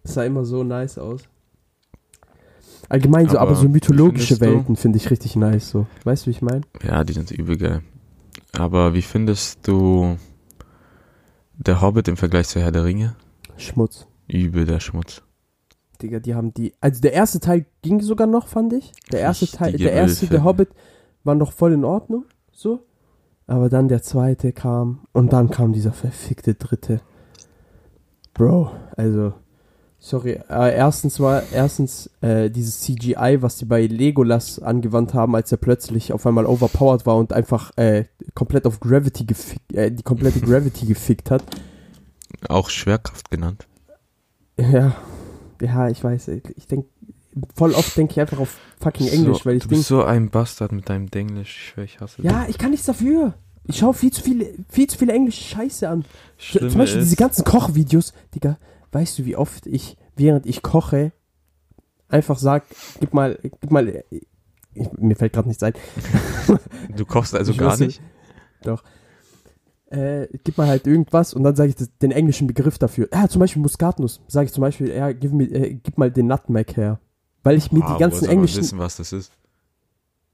[0.02, 1.22] Das sah immer so nice aus.
[2.88, 5.86] Allgemein so, aber, Aber so mythologische Welten finde ich richtig nice so.
[6.02, 6.62] Weißt du, wie ich meine?
[6.82, 7.82] Ja, die sind übel geil.
[8.58, 10.16] Aber wie findest du
[11.56, 13.14] der Hobbit im Vergleich zu Herr der Ringe?
[13.56, 14.06] Schmutz.
[14.26, 15.22] Übel der Schmutz.
[16.02, 16.72] Digga, die haben die.
[16.80, 18.92] Also der erste Teil ging sogar noch, fand ich.
[19.12, 20.44] Der erste Teil, der erste, der.
[20.44, 20.70] Hobbit,
[21.24, 22.24] war noch voll in Ordnung.
[22.52, 22.80] So.
[23.46, 27.00] Aber dann der zweite kam und dann kam dieser verfickte dritte.
[28.34, 29.34] Bro, also.
[30.02, 35.52] Sorry, äh, erstens war, erstens, äh, dieses CGI, was die bei Legolas angewandt haben, als
[35.52, 40.02] er plötzlich auf einmal overpowered war und einfach, äh, komplett auf Gravity gefickt, äh, die
[40.02, 41.44] komplette Gravity gefickt hat.
[42.48, 43.66] Auch Schwerkraft genannt.
[44.56, 44.96] Ja,
[45.60, 46.28] ja, ich weiß.
[46.28, 46.88] Ich denke,
[47.54, 50.30] voll oft denke ich einfach auf fucking Englisch, so, weil ich du bist so ein
[50.30, 51.56] Bastard mit deinem Denglisch.
[51.56, 53.34] Ich schwör, ich hasse ja, ich kann nichts dafür.
[53.64, 56.00] Ich schaue viel zu viele, viel zu viele englische Scheiße an.
[56.02, 56.10] dich.
[56.10, 58.58] Zum Schlimme Beispiel diese ist, ganzen Kochvideos, Digga.
[58.90, 61.12] Weißt du, wie oft ich, während ich koche,
[62.08, 62.64] einfach sag,
[62.98, 64.26] gib mal, gib mal, ich,
[64.98, 65.74] mir fällt gerade nichts ein.
[66.96, 68.00] du kochst also Ich gar wusste- nicht.
[69.90, 73.08] Äh, gib mal halt irgendwas und dann sage ich das, den englischen Begriff dafür.
[73.12, 74.20] Ja, zum Beispiel Muskatnuss.
[74.28, 77.00] Sage ich zum Beispiel, ja, gib, mir, äh, gib mal den Nutmeg her.
[77.42, 79.32] Weil ich mir Ah, die ganzen englischen wissen, was das ist.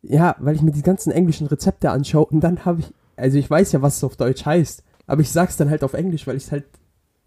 [0.03, 3.49] Ja, weil ich mir die ganzen englischen Rezepte anschaue und dann habe ich, also ich
[3.49, 6.37] weiß ja, was es auf Deutsch heißt, aber ich sag's dann halt auf Englisch, weil
[6.37, 6.65] ich es halt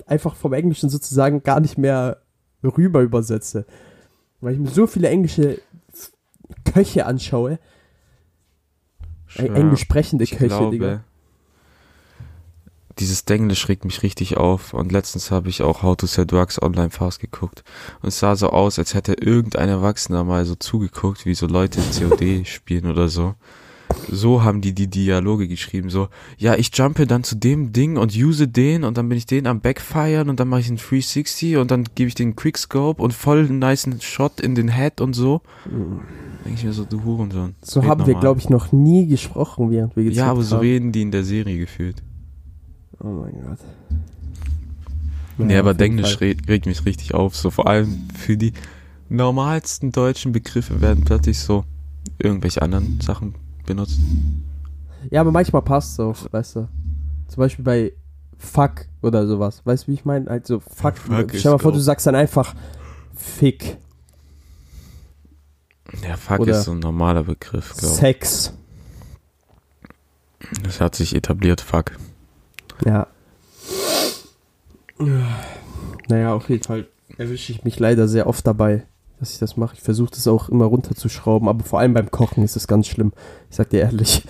[0.06, 2.18] einfach vom Englischen sozusagen gar nicht mehr
[2.64, 3.66] rüber übersetze.
[4.40, 5.60] Weil ich mir so viele englische
[6.64, 7.60] Köche anschaue,
[9.36, 11.04] äh, englisch sprechende Köche, glaube, Digga.
[13.00, 16.62] Dieses Denglisch regt mich richtig auf und letztens habe ich auch How to Sell Drugs
[16.62, 17.64] online fast geguckt
[18.02, 21.80] und es sah so aus, als hätte irgendein Erwachsener mal so zugeguckt, wie so Leute
[21.98, 23.36] COD spielen oder so.
[24.12, 28.16] So haben die die Dialoge geschrieben, so, ja, ich jumpe dann zu dem Ding und
[28.16, 31.58] use den und dann bin ich den am Backfiren und dann mache ich einen 360
[31.58, 35.14] und dann gebe ich den Quickscope und voll einen niceen Shot in den Head und
[35.14, 35.42] so.
[36.46, 37.56] Denke ich mir so, du Hurensohn.
[37.64, 40.58] So Red haben wir, glaube ich, noch nie gesprochen, während wir gezockt Ja, aber so
[40.58, 40.62] haben.
[40.62, 42.04] reden die in der Serie gefühlt.
[43.02, 43.60] Oh mein Gott.
[45.38, 47.36] Nee, Naja, aber Englisch regt, regt mich richtig auf.
[47.36, 48.54] So vor allem für die
[49.08, 51.64] normalsten deutschen Begriffe werden plötzlich so
[52.18, 53.36] irgendwelche anderen Sachen
[53.66, 54.00] benutzt.
[55.12, 56.68] Ja, aber manchmal passt es auch, weißt du.
[57.28, 57.94] Zum Beispiel bei
[58.38, 59.62] Fuck oder sowas.
[59.66, 60.30] Weißt du, wie ich meine?
[60.30, 60.98] Also Fuck.
[60.98, 62.54] Fuck stell mal vor, du sagst dann einfach
[63.16, 63.78] Fick,
[66.04, 68.00] Ja, fuck Oder ist so ein normaler Begriff, glaube ich.
[68.00, 68.54] Sex.
[70.64, 71.92] Das hat sich etabliert, fuck.
[72.86, 73.08] Ja.
[76.08, 76.88] Naja, auf jeden Fall
[77.18, 78.86] erwische ich mich leider sehr oft dabei,
[79.20, 79.76] dass ich das mache.
[79.76, 83.14] Ich versuche das auch immer runterzuschrauben, aber vor allem beim Kochen ist es ganz schlimm.
[83.50, 84.24] Ich sag dir ehrlich.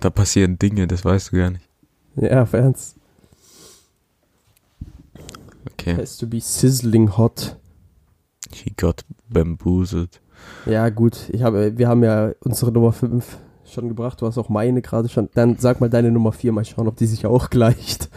[0.00, 1.68] Da passieren Dinge, das weißt du gar nicht.
[2.16, 2.96] Ja, auf Ernst.
[5.72, 5.96] Okay.
[5.96, 7.56] Has to be sizzling hot.
[8.52, 10.20] He got bamboozled.
[10.66, 11.28] Ja, gut.
[11.30, 13.38] Ich habe, wir haben ja unsere Nummer 5
[13.72, 14.20] schon gebracht.
[14.20, 15.28] Du hast auch meine gerade schon.
[15.34, 18.08] Dann sag mal deine Nummer 4, mal schauen, ob die sich auch gleicht.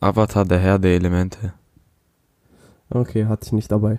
[0.00, 1.52] Avatar, der Herr der Elemente.
[2.90, 3.98] Okay, hatte ich nicht dabei.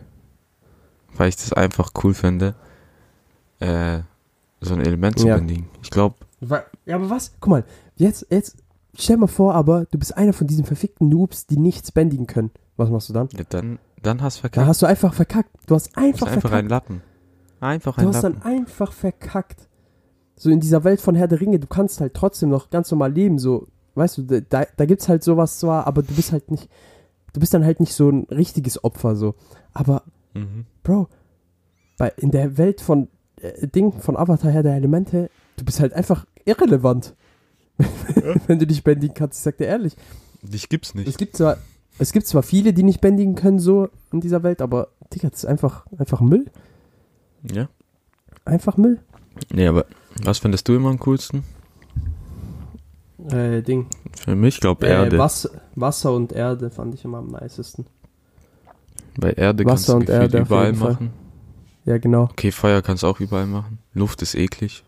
[1.15, 2.56] Weil ich das einfach cool finde,
[3.60, 4.00] äh,
[4.62, 5.36] so ein Element zu Ja.
[5.36, 5.68] bändigen.
[5.84, 6.15] Ich glaube,
[6.86, 7.34] Ja, aber was?
[7.39, 7.63] Guck mal,
[7.98, 8.58] jetzt, jetzt,
[8.98, 12.52] stell mal vor, aber du bist einer von diesen verfickten Noobs, die nichts bändigen können.
[12.78, 13.28] Was machst du dann?
[13.34, 14.65] ja, dann, dann hast du verkackt.
[14.68, 15.50] hast du einfach verkackt.
[15.68, 16.63] Du hast Du einfach bist einfach verkackt.
[16.63, 17.02] ein Lappen.
[17.60, 18.39] Einfach Du ein hast Lappen.
[18.42, 19.68] dann einfach verkackt.
[20.39, 23.12] So in dieser Welt von Herr der Ringe, du kannst halt trotzdem noch ganz normal
[23.12, 26.69] leben, so, weißt du, da, da gibt's halt sowas zwar, aber du bist halt nicht,
[27.34, 29.36] du bist dann halt nicht so ein richtiges Opfer so.
[29.73, 30.65] Aber, Mhm.
[30.84, 31.08] Bro,
[31.97, 33.08] bei, in der Welt von
[33.41, 37.15] äh, Ding, von Avatar her der Elemente, du bist halt einfach irrelevant.
[38.47, 39.95] Wenn du dich bändigen kannst, ich sag dir ehrlich.
[40.41, 41.08] Dich gibt's nicht.
[41.08, 41.58] Es gibt zwar,
[41.97, 45.39] es gibt zwar viele, die nicht bändigen können, so in dieser Welt, aber Digga, das
[45.39, 46.45] ist einfach, einfach Müll.
[47.52, 47.69] Ja.
[48.45, 48.99] Einfach Müll.
[49.52, 49.86] Nee, aber
[50.23, 51.43] was findest du immer am coolsten?
[53.30, 53.88] Äh, Ding.
[54.15, 55.17] Für mich, glaub Äh, Erde.
[55.17, 57.86] Wasser, Wasser und Erde fand ich immer am nicesten.
[59.17, 61.12] Bei Erde Wasser kannst du Erde überall machen.
[61.86, 62.23] Ja, genau.
[62.23, 63.80] Okay, Feuer kannst du auch überall machen.
[63.93, 64.84] Luft ist eklig.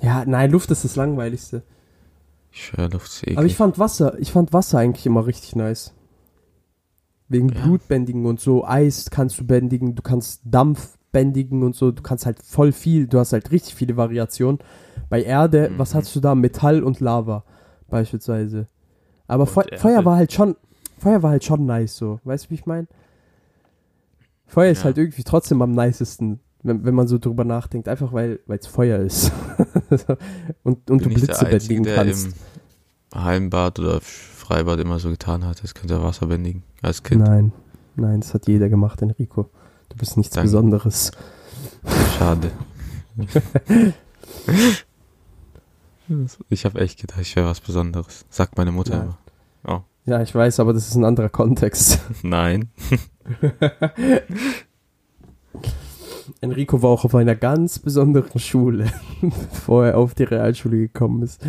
[0.00, 1.62] Ja, nein, Luft ist das Langweiligste.
[2.52, 3.38] Ich schwör, Luft ist eklig.
[3.38, 5.92] Aber ich fand Wasser, ich fand Wasser eigentlich immer richtig nice.
[7.28, 7.62] Wegen Ja.
[7.62, 8.66] Blutbändigen und so.
[8.66, 11.90] Eis kannst du bändigen, du kannst Dampf bändigen und so.
[11.92, 14.58] Du kannst halt voll viel, du hast halt richtig viele Variationen.
[15.08, 15.78] Bei Erde, Mhm.
[15.78, 16.34] was hast du da?
[16.34, 17.44] Metall und Lava
[17.88, 18.66] beispielsweise.
[19.26, 19.78] Aber Feu Erde.
[19.78, 20.56] Feuer war halt schon,
[20.98, 22.20] Feuer war halt schon nice so.
[22.24, 22.86] Weißt du, wie ich meine?
[24.46, 24.84] Feuer ist Ja.
[24.84, 27.88] halt irgendwie trotzdem am nicesten, wenn, wenn man so drüber nachdenkt.
[27.88, 29.32] Einfach weil es Feuer ist.
[30.62, 32.26] und und Bin du Blitze Einzige, bändigen kannst.
[33.14, 35.62] im Heimbad oder Freibad immer so getan hat.
[35.62, 36.62] Das könnte er Wasser bändigen.
[36.82, 37.22] Als Kind.
[37.22, 37.52] Nein,
[37.96, 39.48] nein, das hat jeder gemacht, Enrico.
[39.88, 40.46] Du bist nichts Danke.
[40.48, 41.12] Besonderes.
[42.18, 42.50] Schade.
[46.48, 48.24] ich habe echt gedacht, ich wäre was Besonderes.
[48.28, 49.04] Sagt meine Mutter Nein.
[49.04, 49.18] immer.
[50.06, 51.98] Ja, ich weiß, aber das ist ein anderer Kontext.
[52.22, 52.68] Nein.
[56.40, 61.40] Enrico war auch auf einer ganz besonderen Schule, bevor er auf die Realschule gekommen ist.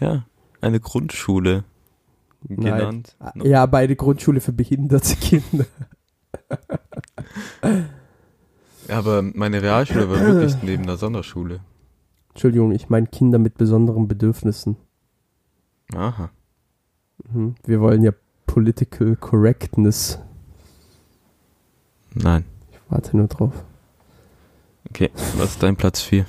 [0.00, 0.24] Ja.
[0.60, 1.64] Eine Grundschule.
[2.48, 3.16] Genannt.
[3.18, 5.66] Ah, Ja, aber eine Grundschule für behinderte Kinder.
[8.88, 11.60] Aber meine Realschule war wirklich neben der Sonderschule.
[12.30, 14.76] Entschuldigung, ich meine Kinder mit besonderen Bedürfnissen.
[15.94, 16.30] Aha.
[17.32, 17.54] Mhm.
[17.64, 18.12] Wir wollen ja
[18.46, 20.18] Political Correctness.
[22.14, 22.44] Nein.
[22.72, 23.52] Ich warte nur drauf.
[24.90, 26.26] Okay, was ist dein Platz 4?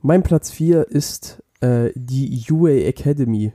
[0.00, 3.52] Mein Platz 4 ist äh, die UA Academy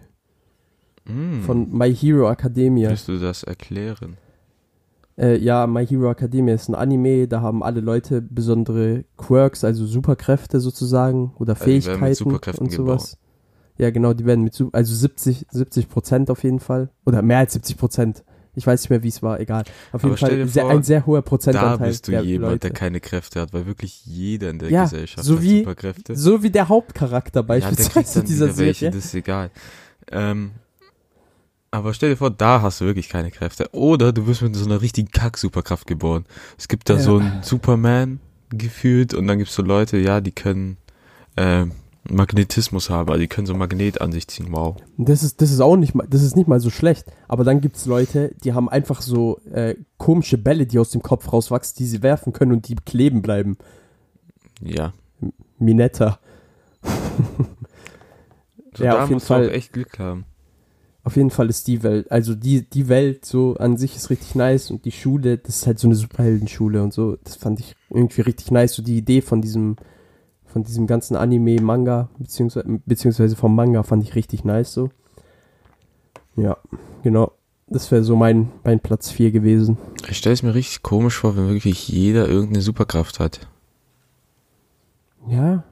[1.10, 1.42] Mm.
[1.44, 2.90] von My Hero Academia.
[2.90, 4.18] Willst du das erklären?
[5.20, 9.86] Äh, ja, My Hero Academia ist ein Anime, da haben alle Leute besondere Quirks, also
[9.86, 12.24] Superkräfte sozusagen oder Also Fähigkeiten
[12.60, 13.18] und sowas.
[13.80, 16.90] Ja, genau, die werden mit, also 70, 70 Prozent auf jeden Fall.
[17.06, 18.24] Oder mehr als 70 Prozent.
[18.56, 19.66] Ich weiß nicht mehr, wie es war, egal.
[19.92, 22.60] Auf jeden Fall sehr, vor, ein sehr hoher Da Prozentanteil bist du der jemand, Leute.
[22.70, 26.16] der keine Kräfte hat, weil wirklich jeder in der Ja, Gesellschaft so hat wie- Superkräfte.
[26.16, 28.96] So wie der Hauptcharakter ja, der beispielsweise dieser wieder welche, Serie.
[28.96, 29.52] das ist egal.
[30.12, 30.52] Ähm,
[31.72, 33.70] aber stell dir vor, da hast du wirklich keine Kräfte.
[33.74, 36.26] Oder du wirst mit so einer richtigen Kack-Superkraft geboren.
[36.58, 37.00] Es gibt da Ja.
[37.00, 40.78] so einen Superman gefühlt und dann gibt es so Leute, ja, die können
[41.36, 41.74] ähm,
[42.10, 44.78] Magnetismus haben, also die können so ein Magnet an sich ziehen, wow.
[44.98, 47.06] Das ist, das ist auch nicht mal, das ist nicht mal so schlecht.
[47.28, 51.34] Aber dann gibt's Leute, die haben einfach so äh, komische Bälle, die aus dem Kopf
[51.34, 53.58] rauswachsen, die sie werfen können und die kleben bleiben.
[54.62, 54.94] Ja.
[55.60, 56.20] Minetta.
[58.78, 59.48] So, Ja, da auf jeden musst du Fall.
[59.50, 60.26] auch echt Glück haben.
[61.08, 64.36] Auf jeden Fall ist die Welt, also die, die Welt so an sich ist richtig
[64.36, 67.16] nice und die Schule, das ist halt so eine Superheldenschule und so.
[67.24, 68.74] Das fand ich irgendwie richtig nice.
[68.74, 69.78] So die Idee von diesem,
[70.44, 74.90] von diesem ganzen Anime, Manga, beziehungsweise, beziehungsweise vom Manga fand ich richtig nice so.
[76.36, 76.58] Ja,
[77.04, 77.32] genau.
[77.68, 79.78] Das wäre so mein, mein Platz 4 gewesen.
[80.10, 83.48] Ich stelle es mir richtig komisch vor, wenn wirklich jeder irgendeine Superkraft hat.
[85.30, 85.64] Ja.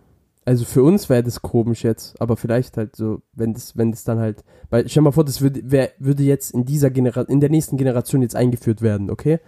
[0.48, 4.04] Also für uns wäre das komisch jetzt, aber vielleicht halt so, wenn das, wenn das
[4.04, 7.40] dann halt, weil stell mal vor, das würde, wär, würde jetzt in dieser Generation, in
[7.40, 9.40] der nächsten Generation jetzt eingeführt werden, okay?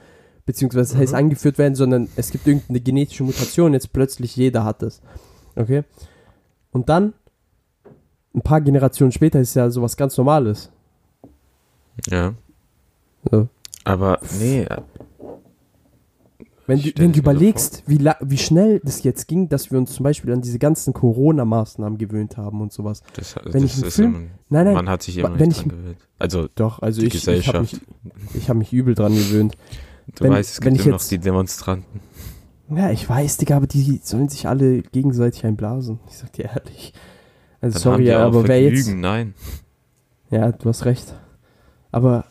[0.47, 1.19] Beziehungsweise das heißt Mhm.
[1.19, 5.01] eingeführt werden, sondern es gibt irgendeine genetische Mutation, jetzt plötzlich jeder hat das,
[5.55, 5.83] okay?
[6.71, 7.13] Und dann,
[8.33, 10.71] ein paar Generationen später ist ja sowas ganz Normales.
[12.10, 12.33] Ja.
[13.29, 13.47] So.
[13.83, 14.65] Aber nee,
[16.67, 20.03] Wenn du, wenn du überlegst, wie, wie schnell das jetzt ging, dass wir uns zum
[20.03, 23.01] Beispiel an diese ganzen Corona-Maßnahmen gewöhnt haben und sowas.
[23.13, 25.58] das, Wenn das ich ist Film- immer, Nein, nein, man hat sich immer nicht ich-
[25.60, 25.98] dran gewöhnt.
[26.19, 27.79] Also, Doch, also Die ich, ich habe mich,
[28.33, 29.56] ich hab mich übel dran gewöhnt.
[30.15, 32.02] du wenn- weißt, es wenn gibt ich immer noch jetzt- die Demonstranten.
[32.69, 36.00] Ja, ich weiß, Digga, aber die sollen sich alle gegenseitig einblasen.
[36.10, 36.92] Ich sag dir ehrlich.
[37.62, 38.73] Also Dann sorry, aber wer jetzt.
[38.83, 39.33] Vergnügen, Nein.
[40.29, 41.13] Ja, du hast recht.
[41.94, 42.25] Aber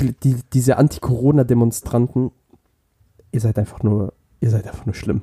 [0.00, 2.30] die, die, diese Anti-Corona-Demonstranten,
[3.32, 5.22] ihr seid einfach nur, ihr seid einfach nur schlimm.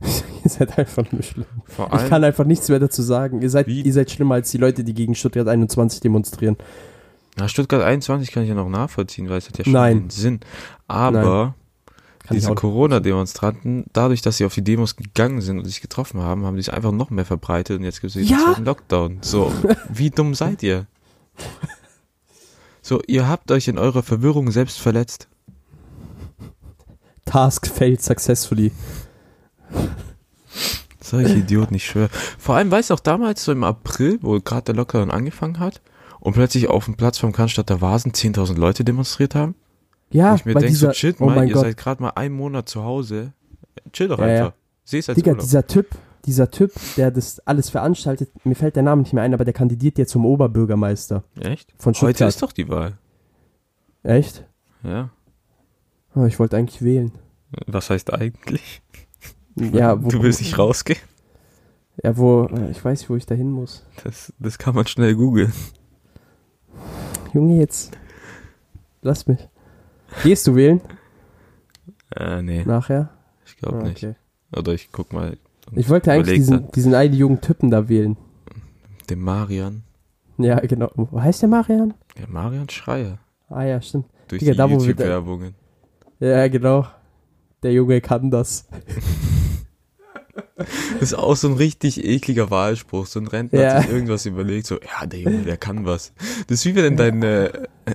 [0.00, 1.46] ihr seid einfach nur schlimm.
[1.64, 3.40] Vor Ich allem, kann einfach nichts mehr dazu sagen.
[3.42, 6.56] Ihr seid, Wie- ihr seid schlimmer als die Leute, die gegen Stuttgart 21 demonstrieren.
[7.36, 10.00] na, Stuttgart 21 kann ich ja noch nachvollziehen, weil es hat ja schon Nein.
[10.00, 10.40] den Sinn.
[10.88, 11.54] Aber
[12.24, 16.44] ich diese Corona-Demonstranten, dadurch, dass sie auf die Demos gegangen sind und sich getroffen haben,
[16.46, 18.54] haben die sich einfach noch mehr verbreitet und jetzt gibt es Ja.
[18.56, 19.18] einen Lockdown.
[19.22, 19.52] So,
[19.88, 20.86] wie dumm seid ihr?
[22.80, 25.28] So, ihr habt euch in eurer Verwirrung selbst verletzt.
[27.24, 28.72] Task failed successfully.
[31.00, 32.08] Solche Idioten, ich schwöre.
[32.38, 35.80] Vor allem, weißt du auch damals, so im April, wo gerade der Lockdown angefangen hat
[36.20, 39.54] und plötzlich auf dem Platz vom Cannstatter Vasen 10.000 Leute demonstriert haben?
[40.10, 42.34] Ja, Wo ich mir denke, so chillt oh mal, ihr Gott, seid gerade mal einen
[42.34, 43.32] Monat zu Hause.
[43.92, 44.38] Chill doch Ja, ja.
[44.46, 44.56] einfach.
[44.84, 45.44] Seh's als Digga, Urlaub.
[45.44, 45.86] dieser Typ,
[46.26, 49.54] dieser Typ, der das alles veranstaltet, mir fällt der Name nicht mehr ein, aber der
[49.54, 51.72] kandidiert jetzt zum Oberbürgermeister Echt?
[51.78, 52.28] von Heute Stuttgart.
[52.28, 52.98] ist doch die Wahl.
[54.02, 54.44] Echt?
[54.82, 55.10] Ja.
[56.14, 57.12] Oh, ich wollte eigentlich wählen.
[57.66, 58.82] Was heißt eigentlich?
[59.56, 61.00] Ja, wo, du willst nicht rausgehen?
[62.02, 63.84] Ja, wo, äh, ich weiß nicht, wo ich da hin muss.
[64.04, 65.52] Das, das kann man schnell googeln.
[67.32, 67.96] Junge, jetzt.
[69.02, 69.48] Lass mich.
[70.22, 70.80] Gehst du wählen?
[72.14, 73.10] Äh, nee, Nachher?
[73.46, 74.04] ich glaube Ah, nicht.
[74.04, 74.14] okay.
[74.54, 75.36] Oder ich guck mal.
[75.74, 76.70] Ich wollte eigentlich diesen, dann.
[76.72, 78.16] diesen einen jungen Typen da wählen.
[79.08, 79.82] Den Marian.
[80.38, 80.90] Ja, genau.
[80.94, 81.94] Wo heißt der Marian?
[82.18, 83.18] Ja, Marian Schreier.
[83.48, 84.06] Ah ja, stimmt.
[84.28, 85.52] Durch Digga, die da, wo wir.
[86.22, 86.86] Ja, genau.
[87.64, 88.68] Der Junge kann das.
[90.56, 90.66] Das
[91.00, 93.06] ist auch so ein richtig ekliger Wahlspruch.
[93.06, 93.74] So ein Rentner Ja.
[93.74, 96.12] hat sich irgendwas überlegt, so, ja, der Junge, der kann was.
[96.46, 97.52] Das ist wie wenn deine
[97.86, 97.94] äh,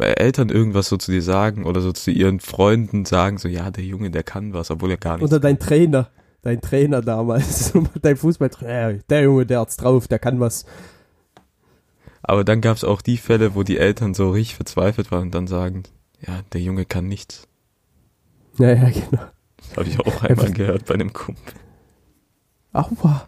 [0.00, 3.70] äh, Eltern irgendwas so zu dir sagen oder so zu ihren Freunden sagen, so, ja,
[3.70, 6.10] der Junge, der kann was, obwohl er gar nichts Oder dein Trainer.
[6.42, 7.72] Dein Trainer damals.
[8.02, 8.98] dein Fußballtrainer.
[9.08, 10.64] Der Junge, der hat's drauf, der kann was.
[12.20, 15.34] Aber dann gab es auch die Fälle, wo die Eltern so richtig verzweifelt waren und
[15.36, 15.84] dann sagen,
[16.20, 17.48] ja, der Junge kann nichts.
[18.58, 19.22] Ja, ja, genau.
[19.76, 21.54] Habe ich auch einmal gehört bei einem Kumpel.
[22.72, 23.26] Aua.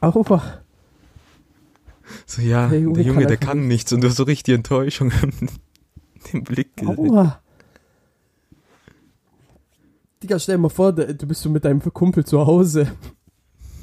[0.00, 0.64] Aua.
[2.26, 4.54] So, ja, Der der Junge Junge, kann der kann nichts und du hast so richtig
[4.54, 5.12] Enttäuschung
[6.32, 6.98] im Blick gesehen.
[6.98, 7.40] Aua.
[10.22, 12.90] Digga, stell dir mal vor, du bist so mit deinem Kumpel zu Hause.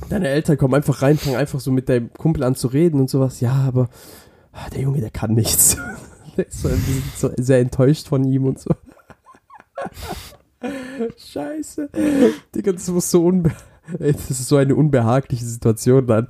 [0.10, 3.10] Deine Eltern kommen einfach rein, fangen einfach so mit deinem Kumpel an zu reden und
[3.10, 3.42] sowas.
[3.42, 3.90] Ja, aber
[4.52, 5.78] ah, der Junge, der kann nichts.
[6.38, 6.70] Der ist so,
[7.18, 8.70] so sehr enttäuscht von ihm und so.
[11.18, 11.90] Scheiße.
[12.56, 13.52] Digga, das muss so unbe
[14.00, 16.28] Ey, Das ist so eine unbehagliche Situation dann.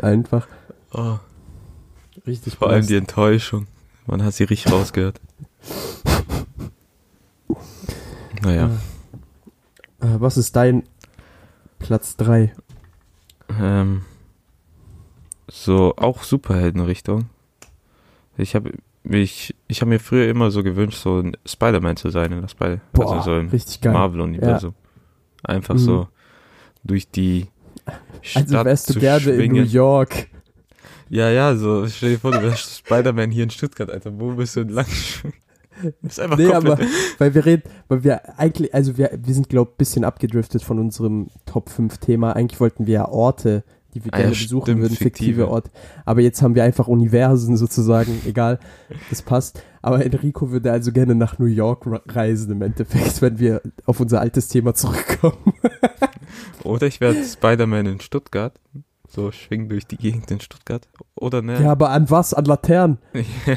[0.00, 0.48] Einfach
[0.92, 1.18] Oh,
[2.26, 2.96] richtig vor allem die.
[2.96, 3.66] Enttäuschung.
[4.06, 5.20] Man hat sie richtig rausgehört.
[8.42, 8.70] Naja,
[10.00, 10.84] Äh, Was ist dein
[11.78, 12.54] Platz 3?
[13.60, 14.02] ähm,
[15.48, 17.28] so auch Superheldenrichtung.
[18.36, 18.72] Ich habe
[19.08, 22.48] mich, ich habe mir früher immer so gewünscht, so ein Spider-Man zu sein in der
[22.48, 23.50] Spider, Boah, also so im.
[23.92, 24.74] Marvel-Universum.
[25.42, 25.78] Einfach Mhm.
[25.78, 26.08] so
[26.84, 27.46] durch die
[28.22, 29.66] Stadt Also wärst du gerne in New schwingen.
[29.66, 30.28] York.
[31.08, 34.18] Ja, ja, so stell dir vor, du wärst Spider-Man hier in Stuttgart, Alter.
[34.18, 34.86] Wo bist du entlang?
[36.02, 36.78] Das ist einfach Nee, komplett.
[36.80, 36.86] aber
[37.18, 40.62] weil wir reden, weil wir eigentlich, also wir, wir sind, glaube ich, ein bisschen abgedriftet
[40.62, 42.32] von unserem Top 5 Thema.
[42.34, 43.62] Eigentlich wollten wir ja Orte,
[43.98, 45.48] die wir Ah ja, gerne besuchen stimmt, würden, fiktive fiktive.
[45.48, 45.70] Orte.
[46.04, 48.58] Aber jetzt haben wir einfach Universen sozusagen, egal,
[49.10, 49.62] das passt.
[49.82, 54.00] Aber Enrico würde also gerne nach New York re- reisen im Endeffekt, wenn wir auf
[54.00, 55.54] unser altes Thema zurückkommen.
[56.64, 58.58] Oder ich werde Spider-Man in Stuttgart.
[59.08, 60.88] So schwingen durch die Gegend in Stuttgart.
[61.14, 61.62] Oder ne?
[61.62, 62.34] Ja, aber an was?
[62.34, 62.98] An Laternen?
[63.46, 63.56] Ja.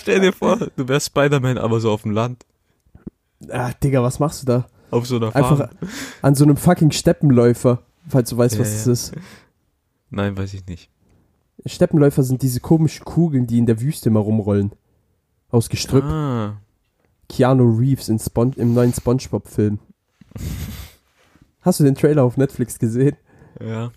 [0.00, 2.46] Stell dir vor, du wärst Spider-Man, aber so auf dem Land.
[3.50, 4.66] Ah, Digga, was machst du da?
[4.90, 5.44] Auf so einer Farm.
[5.44, 5.70] Einfach
[6.22, 8.74] an so einem fucking Steppenläufer, falls du weißt, Ja, was ja.
[8.76, 9.12] das ist.
[10.10, 10.90] Nein, weiß ich nicht.
[11.64, 14.72] Steppenläufer sind diese komischen Kugeln, die in der Wüste immer rumrollen.
[15.50, 16.04] Aus Gestrüpp.
[16.04, 16.60] Ah,
[17.28, 19.78] Keanu Reeves in Spon im neuen Spongebob-Film.
[21.60, 23.16] Hast du den Trailer auf Netflix gesehen?
[23.60, 23.90] ja.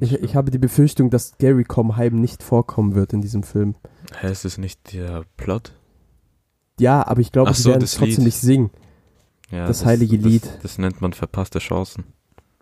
[0.00, 3.76] Ich, ich habe die Befürchtung, dass Gary Comheim nicht vorkommen wird in diesem Film.
[4.18, 5.74] Hä, ist das nicht der Plot?
[6.80, 8.24] Ja, aber ich glaube, sie so, werden es trotzdem Lied.
[8.24, 8.70] nicht singen.
[9.50, 10.58] Ja, Das heilige das, Lied.
[10.62, 12.04] Das nennt man verpasste Chancen.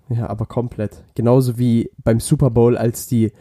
[0.09, 1.03] Ja, aber komplett.
[1.15, 3.33] Genauso wie beim Super Bowl, als die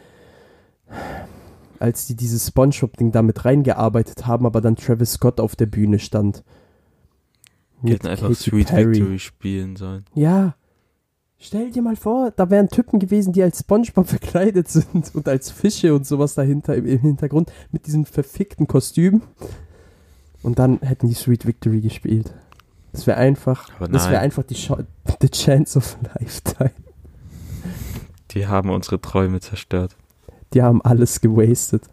[1.78, 5.98] als die dieses Spongebob-Ding da mit reingearbeitet haben, aber dann Travis Scott auf der Bühne
[5.98, 6.42] stand.
[7.82, 8.94] Die hätten einfach Katy Sweet Perry.
[8.94, 10.04] Victory spielen sollen.
[10.14, 10.56] Ja.
[11.36, 15.50] Stell dir mal vor, da wären Typen gewesen, die als Spongebob verkleidet sind und als
[15.50, 19.22] Fische und sowas dahinter im, im Hintergrund mit diesen verfickten Kostümen.
[20.42, 22.32] Und dann hätten die Sweet Victory gespielt.
[22.94, 24.84] Das wäre einfach, das wäre einfach die Scha-
[25.20, 26.70] the chance of a lifetime.
[28.30, 29.96] Die haben unsere Träume zerstört.
[30.54, 31.84] Die haben alles gewastet.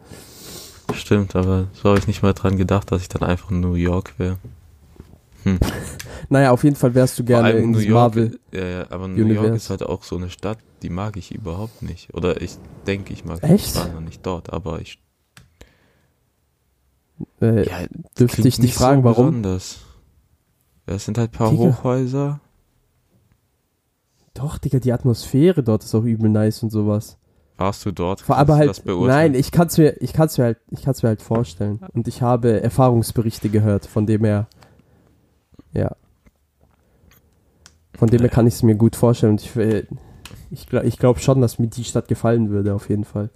[0.93, 3.73] Stimmt, aber so habe ich nicht mal dran gedacht, dass ich dann einfach in New
[3.75, 4.37] York wäre.
[6.29, 8.39] Naja, auf jeden Fall wärst du gerne in New York, Marvel.
[8.53, 9.55] ja, ja, aber New York Universe.
[9.55, 12.13] ist halt auch so eine Stadt, die mag ich überhaupt nicht.
[12.13, 13.69] Oder ich denke, ich mag Echt?
[13.69, 14.99] Ich war noch nicht dort, aber ich
[17.41, 17.79] Äh, Ja,
[18.17, 19.25] dürfte ich dich nicht fragen, so warum?
[19.41, 19.79] Besonders.
[20.91, 21.63] Das sind halt ein paar Digga.
[21.63, 22.39] Hochhäuser.
[24.33, 27.17] Doch, Digga, die Atmosphäre dort ist auch übel nice und sowas.
[27.57, 28.21] Warst du dort?
[28.21, 29.31] Vor, du halt, das beurteilen?
[29.31, 31.79] nein, ich kann's mir, ich kann's mir halt, ich kann's mir halt vorstellen.
[31.93, 34.47] Und ich habe Erfahrungsberichte gehört, von dem her,
[35.73, 35.95] ja.
[37.93, 39.33] Von dem her kann ich es mir gut vorstellen.
[39.33, 39.85] Und ich, äh,
[40.49, 43.29] ich, ich glaube schon, dass mir die Stadt gefallen würde, auf jeden Fall.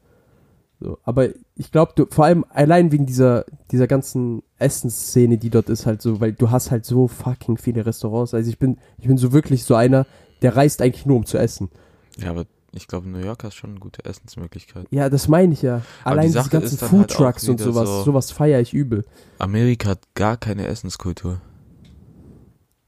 [0.81, 5.69] So, aber ich glaube, du, vor allem allein wegen dieser, dieser ganzen Essensszene, die dort
[5.69, 8.33] ist, halt so, weil du hast halt so fucking viele Restaurants.
[8.33, 10.05] Also ich bin, ich bin so wirklich so einer,
[10.41, 11.69] der reist eigentlich nur, um zu essen.
[12.17, 14.87] Ja, aber ich glaube, New York hat schon eine gute Essensmöglichkeit.
[14.91, 15.81] Ja, das meine ich ja.
[16.03, 19.05] Aber Allein die diese ganzen halt auch Trucks und sowas, so- sowas feiere ich übel.
[19.39, 21.39] Amerika hat gar keine Essenskultur.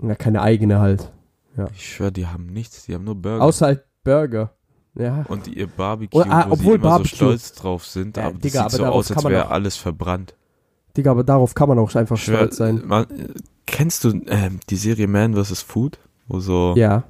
[0.02, 1.12] Ja, keine eigene halt.
[1.74, 2.86] Ich schwöre, die haben nichts.
[2.86, 3.44] Die haben nur Burger.
[3.44, 4.52] Außer halt Burger.
[4.98, 5.26] Ja.
[5.28, 8.18] und ihr Barbecue, Oh, ah, wo obwohl sie immer Barbecue- so stolz drauf sind.
[8.18, 10.36] Ja, aber das Digga, sieht aber so aus, als wäre alles verbrannt.
[10.95, 12.82] Digga, aber darauf kann man auch einfach Schwör, stolz sein.
[12.86, 13.06] Man,
[13.66, 15.62] kennst du ähm, die Serie Man vs.
[15.62, 16.00] Food?
[16.28, 17.04] Wo so Ja.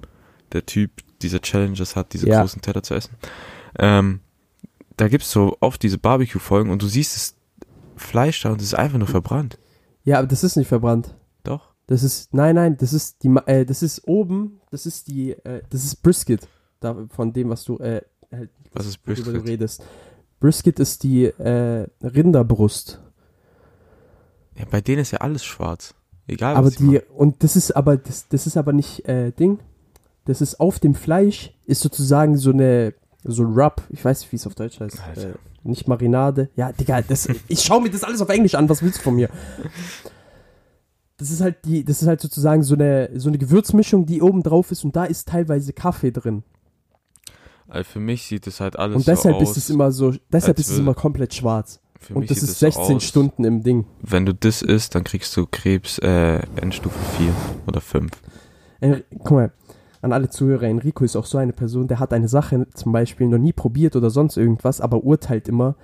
[0.52, 2.42] der Typ diese Challenges hat, diese Ja.
[2.42, 3.16] großen Teller zu essen.
[3.80, 4.20] Ähm,
[4.98, 7.36] da gibt's so oft diese Barbecue-Folgen und du siehst das
[7.96, 9.58] Fleisch da und es ist einfach nur verbrannt.
[10.04, 11.16] Ja, aber das ist nicht verbrannt.
[11.44, 11.70] Doch.
[11.88, 15.62] Das ist, nein, nein, das ist die, äh, das ist oben, das ist die, äh,
[15.70, 16.48] das ist Brisket.
[16.80, 18.02] Da, von dem, was du, äh,
[18.32, 19.48] halt, Was ist worüber du Brisket?
[19.50, 19.84] redest.
[20.40, 23.00] Brisket ist die, äh, Rinderbrust.
[24.58, 25.94] Ja, bei denen ist ja alles schwarz.
[26.28, 27.02] Egal, aber was die, machen.
[27.16, 29.60] und das ist aber, das, das ist aber nicht, äh, Ding.
[30.26, 33.82] Das ist auf dem Fleisch, ist sozusagen so eine, so ein Rub.
[33.90, 34.98] Ich weiß nicht, wie es auf Deutsch heißt.
[35.16, 36.50] Äh, nicht Marinade.
[36.56, 38.68] Ja, Digga, das, ich schaue mir das alles auf Englisch an.
[38.70, 39.30] Was willst du von mir?
[41.18, 44.44] Das ist halt die, das ist halt sozusagen so eine, so eine Gewürzmischung, die oben
[44.44, 46.44] drauf ist und da ist teilweise Kaffee drin.
[47.68, 49.52] Also für mich sieht es halt alles Und deshalb so aus.
[49.52, 51.80] ist es immer so, deshalb ist es immer komplett schwarz.
[52.00, 53.86] für Und das ist es so 16 aus, Stunden im Ding.
[54.02, 57.28] Wenn du das isst, dann kriegst du Krebs äh, Endstufe 4
[57.68, 58.12] oder 5.
[58.80, 59.52] En- Guck mal,
[60.02, 63.28] an alle Zuhörer, Enrico ist auch so eine Person, der hat eine Sache zum Beispiel
[63.28, 65.76] noch nie probiert oder sonst irgendwas, aber urteilt immer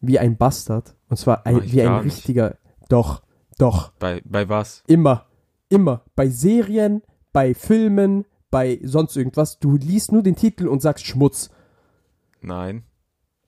[0.00, 0.94] wie ein Bastard.
[1.08, 2.16] Und zwar ein, wie ein gar nicht.
[2.16, 2.56] richtiger.
[2.88, 3.22] Doch,
[3.58, 4.82] doch, Bei, bei was?
[4.88, 5.26] immer,
[5.68, 6.02] immer.
[6.16, 9.58] Bei Serien, bei Filmen, bei sonst irgendwas.
[9.58, 11.50] Du liest nur den Titel und sagst Schmutz.
[12.40, 12.84] Nein,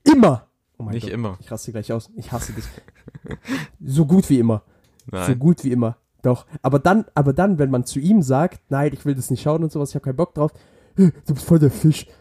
[0.03, 0.47] Immer!
[0.77, 1.37] Oh mein nicht Gott, immer.
[1.39, 2.09] ich raste gleich aus.
[2.15, 2.67] Ich hasse das.
[3.83, 4.63] so gut wie immer.
[5.11, 5.39] So Nein.
[5.39, 5.97] gut wie immer.
[6.23, 6.45] Doch.
[6.61, 9.63] Aber dann, aber dann, wenn man zu ihm sagt, nein, ich will das nicht schauen
[9.63, 10.51] und sowas, ich habe keinen Bock drauf,
[10.97, 12.11] "Äh, du bist voll der Fisch, du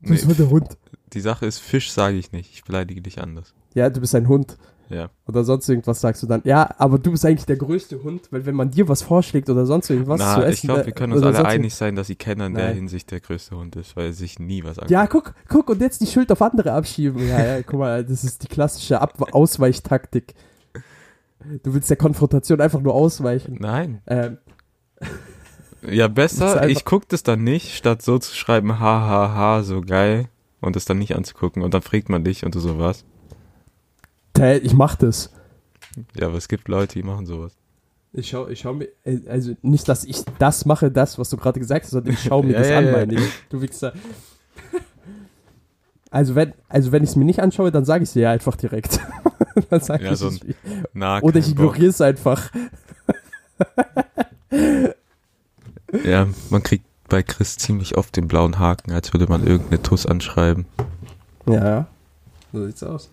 [0.00, 0.76] Nee, bist voll der Hund.
[1.12, 2.52] die Sache ist, Fisch sage ich nicht.
[2.52, 3.54] Ich beleidige dich anders.
[3.74, 4.56] Ja, du bist ein Hund.
[4.90, 5.08] Ja.
[5.26, 6.42] Oder sonst irgendwas sagst du dann.
[6.44, 9.64] Ja, aber du bist eigentlich der größte Hund, weil wenn man dir was vorschlägt oder
[9.64, 10.52] sonst irgendwas zu Na, essen.
[10.52, 12.74] ich glaube, äh, wir können uns alle einig sein, dass Ikena in der Nein.
[12.74, 14.90] Hinsicht der größte Hund ist, weil er sich nie was anguckt.
[14.90, 17.26] Ja, guck, guck, und jetzt die Schuld auf andere abschieben.
[17.26, 20.34] Ja, ja, guck mal, das ist die klassische Ab Ausweichtaktik.
[21.62, 23.56] Du willst der Konfrontation einfach nur ausweichen.
[23.60, 24.02] Nein.
[24.06, 24.38] Ähm,
[25.88, 29.80] Ja, besser, ich guck das dann nicht, statt so zu schreiben, ha, ha, ha, so
[29.80, 30.28] geil,
[30.60, 31.62] und das dann nicht anzugucken.
[31.62, 33.04] Und dann fragt man dich und du so was.
[34.40, 35.30] Tä, ich mach das.
[36.18, 37.52] Ja, aber es gibt Leute, die machen sowas.
[38.12, 41.36] Ich schau, ich schau mir, äh, also nicht, dass ich das mache, das, was du
[41.36, 42.92] gerade gesagt hast, sondern ich schau mir Ja, das ja, an, ja.
[42.92, 43.30] meine ich.
[43.50, 43.92] Du Wichser.
[46.10, 48.56] Also wenn, also wenn ich es mir nicht anschaue, dann sage ich es dir einfach
[48.56, 48.98] direkt.
[49.70, 50.40] dann sag Ja, ich so es.
[50.92, 52.50] Na, Oder ich ignoriere es einfach.
[56.04, 60.06] Ja, man kriegt bei Chris ziemlich oft den blauen Haken, als würde man irgendeine Tuss
[60.06, 60.66] anschreiben.
[61.46, 61.86] Ja,
[62.52, 63.10] so sieht's aus.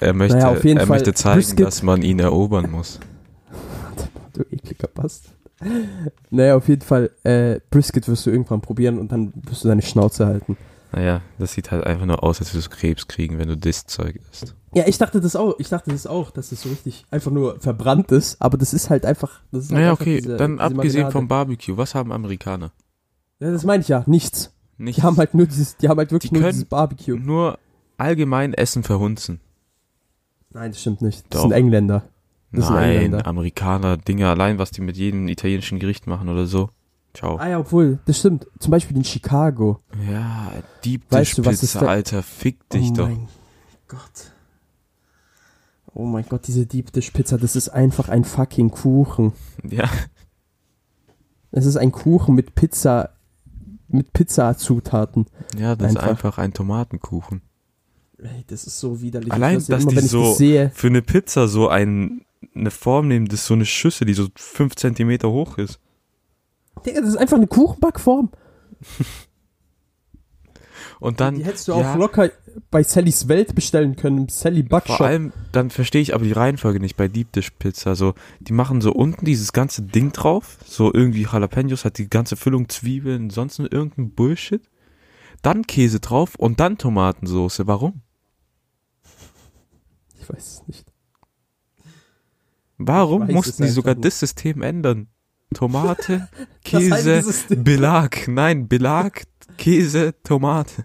[0.00, 3.00] Er möchte, Naja, auf jeden er Fall möchte zeigen, Brisket- dass man ihn erobern muss.
[4.32, 5.30] Du ekliger Bast.
[6.30, 9.82] Naja, auf jeden Fall, äh, Brisket wirst du irgendwann probieren und dann wirst du deine
[9.82, 10.56] Schnauze halten.
[10.92, 13.86] Naja, das sieht halt einfach nur aus, als würdest du Krebs kriegen, wenn du das
[13.86, 14.54] Zeug isst.
[14.74, 15.56] Ja, ich dachte das auch.
[15.58, 18.88] Ich dachte das auch, dass das so richtig einfach nur verbrannt ist, aber das ist
[18.90, 19.40] halt einfach.
[19.50, 21.12] Das ist halt Naja, einfach okay, diese- dann diese abgesehen Marinade.
[21.12, 22.70] vom Barbecue, was haben Amerikaner?
[23.40, 24.04] Ja, das meine ich ja.
[24.06, 24.52] Nichts.
[24.76, 27.16] Nicht Die haben halt nur dieses, die haben halt wirklich Die nur dieses Barbecue.
[27.18, 27.58] nur
[27.96, 29.40] allgemein Essen verhunzen.
[30.50, 31.24] Nein, das stimmt nicht.
[31.30, 31.42] Das Doch.
[31.42, 32.04] sind Engländer.
[32.52, 33.26] Das sind Nein, Engländer.
[33.26, 36.70] Amerikaner, Dinge allein, was die mit jedem italienischen Gericht machen oder so.
[37.14, 37.36] Ciao.
[37.36, 38.46] Ah ja, obwohl, das stimmt.
[38.58, 39.80] Zum Beispiel in Chicago.
[40.10, 40.52] Ja,
[40.84, 43.08] Deep Weißt du, Pizza, Alter, fick dich oh doch.
[43.08, 43.28] mein
[43.88, 44.32] Gott.
[45.94, 49.32] Oh mein Gott, diese Deep Dish Pizza, das ist einfach ein fucking Kuchen.
[49.68, 49.88] Ja,
[51.50, 53.10] Es ist ein Kuchen mit Pizza,
[53.88, 55.26] mit Pizza-Zutaten.
[55.58, 56.02] ja, das Einfach.
[56.02, 57.40] ist einfach ein Tomatenkuchen.
[58.20, 59.32] Ey, das ist so widerlich.
[59.32, 60.70] Allein, dass immer, die so- das sehe.
[60.74, 64.28] Für eine Pizza so ein, eine Form nehmen, das ist so eine Schüssel, die so
[64.36, 65.78] fünf Zentimeter hoch ist.
[66.84, 68.30] Digga, das ist einfach eine Kuchenbackform.
[71.00, 71.36] Und dann.
[71.36, 72.30] Die hättest du ja, auch locker
[72.70, 75.00] bei Sallys Welt bestellen können, im Sally Vor Buckshop.
[75.00, 77.94] allem, dann verstehe ich aber die Reihenfolge nicht bei Deep Dish Pizza.
[77.94, 82.36] So, die machen so unten dieses ganze Ding drauf, so irgendwie Jalapenos, hat die ganze
[82.36, 84.62] Füllung Zwiebeln, sonst irgendein Bullshit.
[85.42, 87.68] Dann Käse drauf und dann Tomatensoße.
[87.68, 88.00] Warum?
[90.28, 90.86] Ich weiß es nicht.
[92.78, 95.08] Warum weiß mussten die sogar das System ändern?
[95.54, 96.28] Tomate,
[96.64, 97.24] Käse.
[97.56, 98.28] Belag.
[98.28, 99.24] Nein, Belag,
[99.56, 100.84] Käse, Tomate.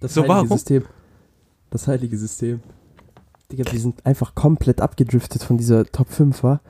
[0.00, 0.48] Das So, heilige warum?
[0.48, 0.84] System.
[1.70, 2.60] Das heilige System.
[3.52, 6.60] Digga, wir sind einfach komplett abgedriftet von dieser Top 5, wa?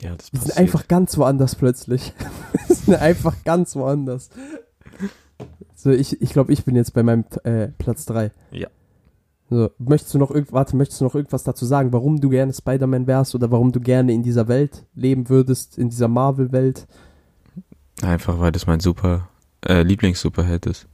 [0.00, 2.14] Ja, das Wir sind einfach ganz woanders plötzlich.
[2.66, 4.30] wir sind einfach ganz woanders.
[5.74, 8.32] So, ich, ich glaube, ich bin jetzt bei meinem äh, Platz 3.
[8.52, 8.68] Ja.
[9.50, 13.06] So, möchtest du noch warte, möchtest du noch irgendwas dazu sagen, warum du gerne Spider-Man
[13.08, 16.86] wärst oder warum du gerne in dieser Welt leben würdest, in dieser Marvel-Welt?
[18.00, 19.28] Einfach, weil das mein super,
[19.66, 20.86] äh, Lieblings-Superheld ist.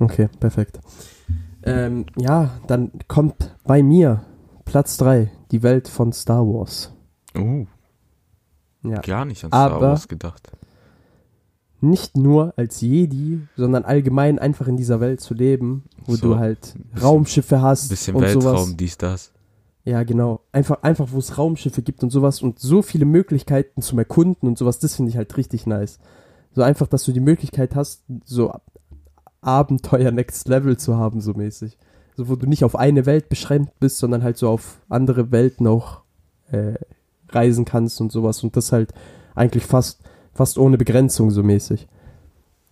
[0.00, 0.80] Okay, perfekt.
[1.62, 4.24] Ähm, ja, dann kommt bei mir
[4.64, 6.92] Platz 3, die Welt von Star Wars.
[7.38, 7.66] Uh,
[8.82, 9.00] Ja.
[9.00, 10.50] gar nicht an Star Aber- Wars gedacht.
[11.80, 16.36] Nicht nur als Jedi, sondern allgemein einfach in dieser Welt zu leben, wo So, du
[16.38, 18.76] halt bisschen- Raumschiffe hast Bisschen und Weltraum, sowas.
[18.76, 19.32] dies, das.
[19.84, 20.40] Ja, genau.
[20.52, 24.58] Einfach, einfach, wo es Raumschiffe gibt und sowas und so viele Möglichkeiten zum Erkunden und
[24.58, 25.98] sowas, das finde ich halt richtig nice.
[26.54, 28.52] So einfach, dass du die Möglichkeit hast, so
[29.42, 31.76] Abenteuer Next Level zu haben, so mäßig.
[32.16, 35.66] So, wo du nicht auf eine Welt beschränkt bist, sondern halt so auf andere Welten
[35.66, 36.00] auch
[36.50, 36.74] äh,
[37.28, 38.42] reisen kannst und sowas.
[38.42, 38.92] Und das halt
[39.34, 40.00] eigentlich fast,
[40.36, 41.88] fast ohne Begrenzung, so mäßig.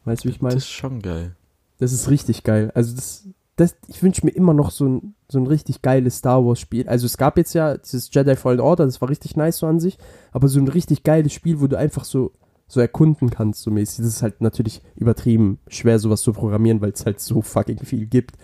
[0.05, 0.55] Weißt du, wie ich meine?
[0.55, 1.35] Das ist schon geil.
[1.79, 2.71] Das ist richtig geil.
[2.75, 6.45] Also das, das ich wünsche mir immer noch so ein, so ein richtig geiles Star
[6.45, 6.89] Wars Spiel.
[6.89, 9.81] Also es gab jetzt ja dieses Jedi Fallen Order, das war richtig nice so an
[9.81, 9.99] sich,
[10.33, 12.33] aber so ein richtig geiles Spiel, wo du einfach so
[12.67, 13.99] so erkunden kannst, so mäßig.
[13.99, 18.07] Das ist halt natürlich übertrieben schwer, sowas zu programmieren, weil es halt so fucking viel
[18.07, 18.37] gibt.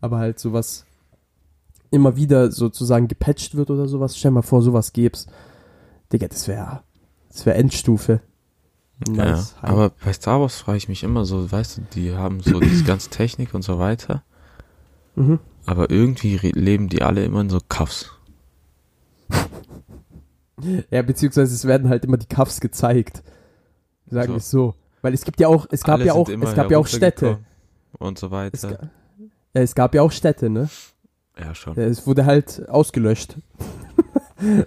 [0.00, 0.84] Aber halt sowas
[1.90, 4.16] immer wieder sozusagen gepatcht wird oder sowas.
[4.16, 5.26] Stell mal vor, sowas gäb's.
[6.12, 6.82] Digga, das wäre
[7.28, 8.20] das wäre Endstufe.
[9.06, 9.54] Nice.
[9.62, 12.58] Ja, aber bei Star Wars frage ich mich immer so, weißt du, die haben so
[12.58, 14.24] diese ganze Technik und so weiter,
[15.14, 15.38] mhm.
[15.66, 18.10] aber irgendwie leben die alle immer in so Kaffs.
[20.90, 23.22] Ja, beziehungsweise es werden halt immer die Cuffs gezeigt.
[24.08, 24.32] Sagen So.
[24.32, 24.74] wir es so.
[25.02, 27.38] Weil es gibt ja auch, es gab Alle ja auch, es gab ja auch Städte.
[27.92, 28.68] Und so Es, weiter.
[28.74, 28.90] ga-
[29.54, 30.68] ja, es gab ja auch Städte, ne?
[31.38, 31.78] Ja, schon.
[31.78, 33.36] Es wurde halt ausgelöscht.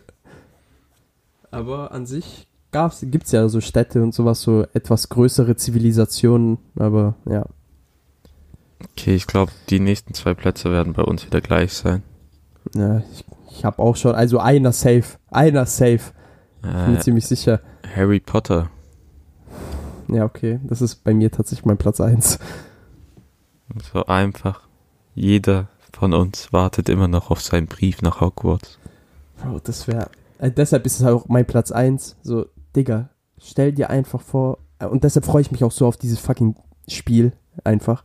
[1.52, 7.16] aber an sich gab's, gibt's ja so Städte und sowas, so etwas größere Zivilisationen, aber
[7.30, 7.46] ja.
[8.92, 12.04] Okay, ich glaube, die nächsten zwei Plätze werden bei uns wieder gleich sein.
[12.76, 16.00] ja ich ich habe auch schon, also einer safe, einer safe,
[16.62, 17.60] bin mir Äh, ziemlich sicher.
[17.96, 18.70] Harry Potter.
[20.08, 22.40] Ja, okay, das ist bei mir tatsächlich mein Platz 1.
[23.94, 24.62] So einfach.
[25.16, 28.80] Jeder von uns wartet immer noch auf seinen Brief nach Hogwarts.
[29.42, 30.10] Bro, das wäre.
[30.40, 32.18] Äh, deshalb ist es auch mein Platz 1.
[32.24, 33.10] So, Digga,
[33.40, 34.58] stell dir einfach vor.
[34.80, 36.56] äh, Und deshalb freue ich mich auch so auf dieses fucking
[36.88, 37.34] Spiel.
[37.64, 38.04] Einfach.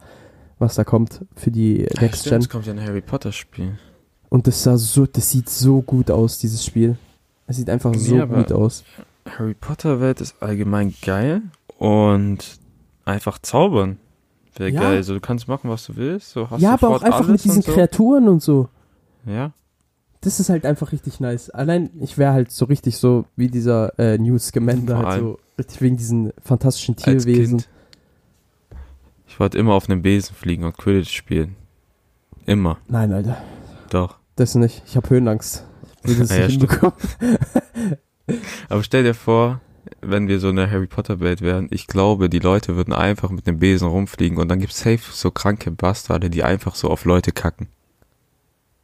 [0.59, 2.41] Was da kommt für die Next Stimmt, Gen.
[2.41, 3.79] es kommt ja ein Harry Potter Spiel.
[4.29, 6.97] Und das sah so, das sieht so gut aus, dieses Spiel.
[7.47, 8.83] Es sieht einfach so Nee, aber- gut aus.
[9.39, 11.43] Harry Potter Welt ist allgemein geil
[11.79, 12.59] und
[13.05, 13.99] einfach zaubern.
[14.57, 14.81] Wäre Ja.
[14.81, 15.03] geil.
[15.03, 16.31] So, du kannst machen, was du willst.
[16.31, 17.73] So, hast Ja, aber auch einfach mit diesen so.
[17.73, 18.69] Kreaturen und so.
[19.27, 19.53] Ja.
[20.27, 21.51] Das ist halt einfach richtig nice.
[21.51, 25.81] Allein, ich wäre halt so richtig so wie dieser äh, Newt Scamander, halt so richtig
[25.81, 27.63] wegen diesen fantastischen Tierwesen.
[29.29, 31.55] Ich wollte immer auf einem Besen fliegen und Quidditch spielen.
[32.45, 32.79] Immer.
[32.89, 33.41] Nein, Alter.
[33.91, 34.19] Doch.
[34.35, 34.83] Das nicht.
[34.85, 35.65] Ich habe Höhenangst.
[36.03, 36.97] Ich das ja, hinbekommen.
[38.69, 39.61] Aber stell dir vor,
[40.01, 43.47] wenn wir so eine Harry Potter Welt wären, ich glaube, die Leute würden einfach mit
[43.47, 47.31] dem Besen rumfliegen und dann gibt's safe so kranke Bastarde, die einfach so auf Leute
[47.31, 47.69] kacken.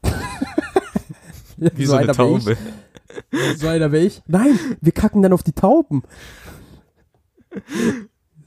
[1.76, 2.44] Wie so, eine einer wär ich.
[2.44, 2.56] Taube.
[3.58, 4.22] So einer wäre ich.
[4.26, 6.02] Nein, wir kacken dann auf die Tauben.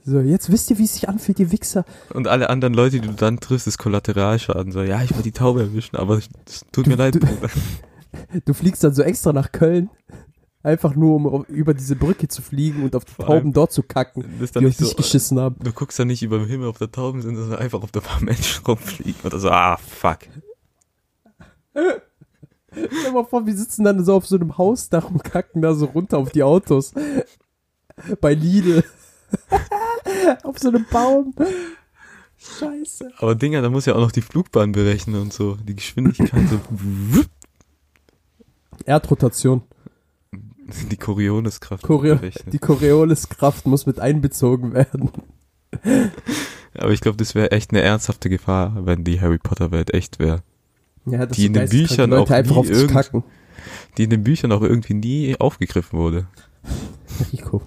[0.04, 1.84] So, jetzt wisst ihr, wie es sich anfühlt, ihr Wichser.
[2.14, 4.70] Und alle anderen Leute, die du dann triffst, ist Kollateralschaden.
[4.72, 6.28] So, ja, ich will die Taube erwischen, aber es
[6.72, 7.20] tut Du- mir leid, du-.
[8.46, 9.90] Du fliegst dann so extra nach Köln.
[10.62, 13.82] Einfach nur, um über diese Brücke zu fliegen und auf die Vor Tauben dort zu
[13.82, 15.56] kacken, die auf nicht dich so, geschissen haben.
[15.62, 18.00] du guckst dann nicht über den Himmel auf der Tauben sind, sondern einfach auf der
[18.00, 20.18] paar Menschen rumfliegen oder so, ah, fuck.
[23.00, 25.86] Stell mal vor, wir sitzen dann so auf so einem Hausdach und kacken da so
[25.86, 26.92] runter auf die Autos.
[28.20, 28.84] Bei Lidl.
[30.42, 31.34] auf so einem Baum.
[32.36, 33.12] Scheiße.
[33.18, 36.60] Aber Dinger, da muss ja auch noch die Flugbahn berechnen und so, die Geschwindigkeit, so,
[38.84, 39.62] Erdrotation.
[40.90, 45.10] die Corioliskraft Choreo die Corioliskraft muss mit einbezogen werden.
[46.74, 50.18] Aber ich glaube, das wäre echt eine ernsthafte Gefahr, wenn die Harry Potter Welt echt
[50.18, 50.42] wäre.
[51.06, 53.24] Ja, dass Die in den Büchern Leute auch einfach nie irgend-.
[53.96, 56.26] Die in den Büchern auch irgendwie nie aufgegriffen wurde.
[57.32, 57.62] Rico.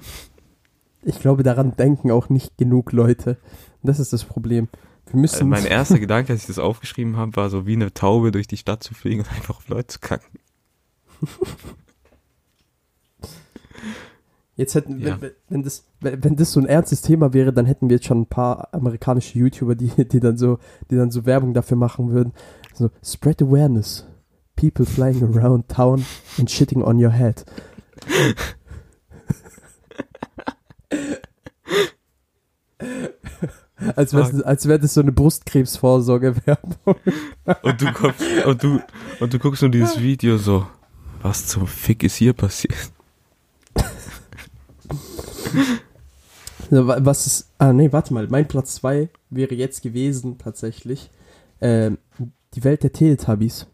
[1.03, 3.37] Ich glaube, daran denken auch nicht genug Leute.
[3.81, 4.67] Das ist das Problem.
[5.09, 5.49] Wir müssen.
[5.49, 8.57] mein erster Gedanke, als ich das aufgeschrieben habe, war so wie eine Taube durch die
[8.57, 10.39] Stadt zu fliegen und einfach auf Leute zu kacken.
[14.59, 15.21] Jetzt hätten, Ja.
[15.21, 18.23] wenn, wenn, das, wenn das so ein ernstes Thema wäre, dann hätten wir jetzt schon
[18.23, 20.59] ein paar amerikanische YouTuber, die, die dann so,
[20.91, 22.33] die dann so Werbung dafür machen würden.
[22.73, 24.05] So, spread awareness.
[24.57, 26.03] People flying around town
[26.37, 27.45] and shitting on your head.
[33.95, 36.75] als wäre als wär das so eine Brustkrebsvorsorgewerbung.
[37.61, 38.81] Und du kommst, und du,
[39.21, 40.67] und du guckst nur dieses Video so,
[41.21, 42.91] was zum Fick ist hier passiert?
[46.69, 47.51] Was ist.
[47.57, 48.27] Ah, nee, warte mal.
[48.27, 51.09] Mein Platz 2 wäre jetzt gewesen, tatsächlich.
[51.61, 51.97] Ähm,
[52.53, 53.67] die Welt der Teletubbies.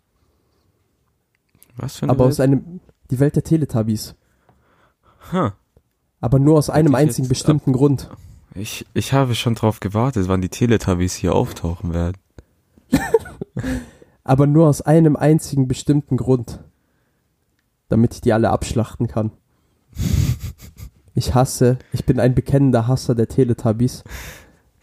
[1.76, 2.50] Was für eine Aber aus Welt?
[2.52, 2.80] einem.
[3.12, 4.16] Die Welt der Teletubbies.
[5.32, 5.52] Huh.
[6.22, 8.10] Aber nur aus einem einzigen bestimmten Grund.
[8.56, 12.18] Ich, ich habe schon drauf gewartet, wann die Teletubbies hier auftauchen werden.
[14.24, 16.64] Aber nur aus einem einzigen bestimmten Grund.
[17.90, 19.32] Damit ich die alle abschlachten kann.
[21.16, 24.04] Ich hasse, ich bin ein bekennender Hasser der Teletubbies.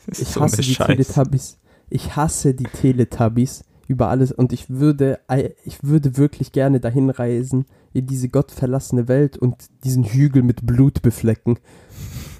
[0.08, 0.96] Ich so hasse die Scheiße.
[0.96, 1.58] Teletubbies.
[1.88, 5.20] Ich hasse die Teletubbies über alles und ich würde,
[5.64, 9.54] ich würde wirklich gerne dahin reisen in diese gottverlassene Welt und
[9.84, 11.60] diesen Hügel mit Blut beflecken.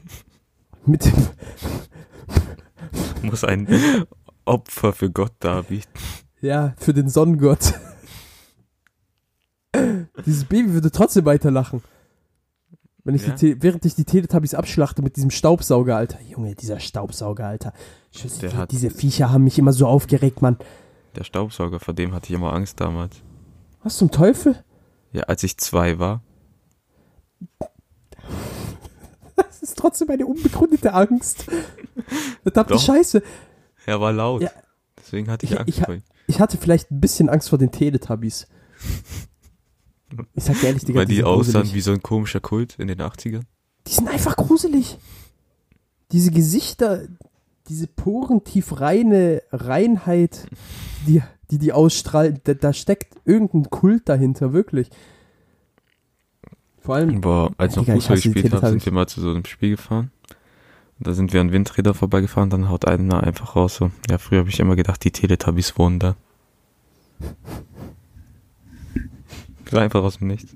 [0.87, 1.13] Mit dem,
[3.23, 3.69] Muss ein
[4.45, 5.93] Opfer für Gott darbieten.
[6.41, 7.75] ja, für den Sonnengott.
[10.27, 11.81] Dieses Baby würde trotzdem weiterlachen.
[13.05, 13.35] Wenn ich Ja.
[13.35, 16.21] die, während ich die Teletubbies abschlachte mit diesem Staubsauger, Alter.
[16.23, 17.73] Junge, dieser Staubsauger, Alter.
[18.15, 20.57] Weiß, die, hat- diese Viecher haben mich immer so aufgeregt, Mann.
[21.17, 23.17] Der Staubsauger, vor dem hatte ich immer Angst damals.
[23.83, 24.57] Was zum Teufel?
[25.13, 26.23] Ja, als ich zwei war.
[29.37, 31.47] Das ist trotzdem eine unbegründete Angst.
[32.43, 32.79] Verdammte.
[32.79, 33.23] Scheiße.
[33.87, 34.43] Er war laut.
[34.43, 34.51] Ja.
[34.99, 36.03] Deswegen hatte ich Ich- Angst ich- vor ihm.
[36.27, 38.47] Ich hatte vielleicht ein bisschen Angst vor den Teletubbies.
[40.35, 41.75] Ich sag dir ehrlich, Digga, Weil die sind aussahen gruselig.
[41.75, 43.43] wie so ein komischer Kult in den 80ern.
[43.87, 44.99] Die sind einfach gruselig.
[46.13, 47.07] Diese Gesichter,
[47.69, 50.47] diese porentief reine Reinheit,
[51.07, 54.89] die die, die ausstrahlen, da, da steckt irgendein Kult dahinter, wirklich.
[56.81, 59.31] Vor allem, Boah, als wir ich Fußball die gespielt haben, sind wir mal zu so
[59.31, 60.11] einem Spiel gefahren.
[60.99, 63.91] Und da sind wir an Windräder vorbeigefahren, dann haut einer einfach raus so.
[64.11, 66.17] Ja, früher habe ich immer gedacht, die Teletubbies wohnen da.
[69.73, 70.55] So einfach aus dem Nichts.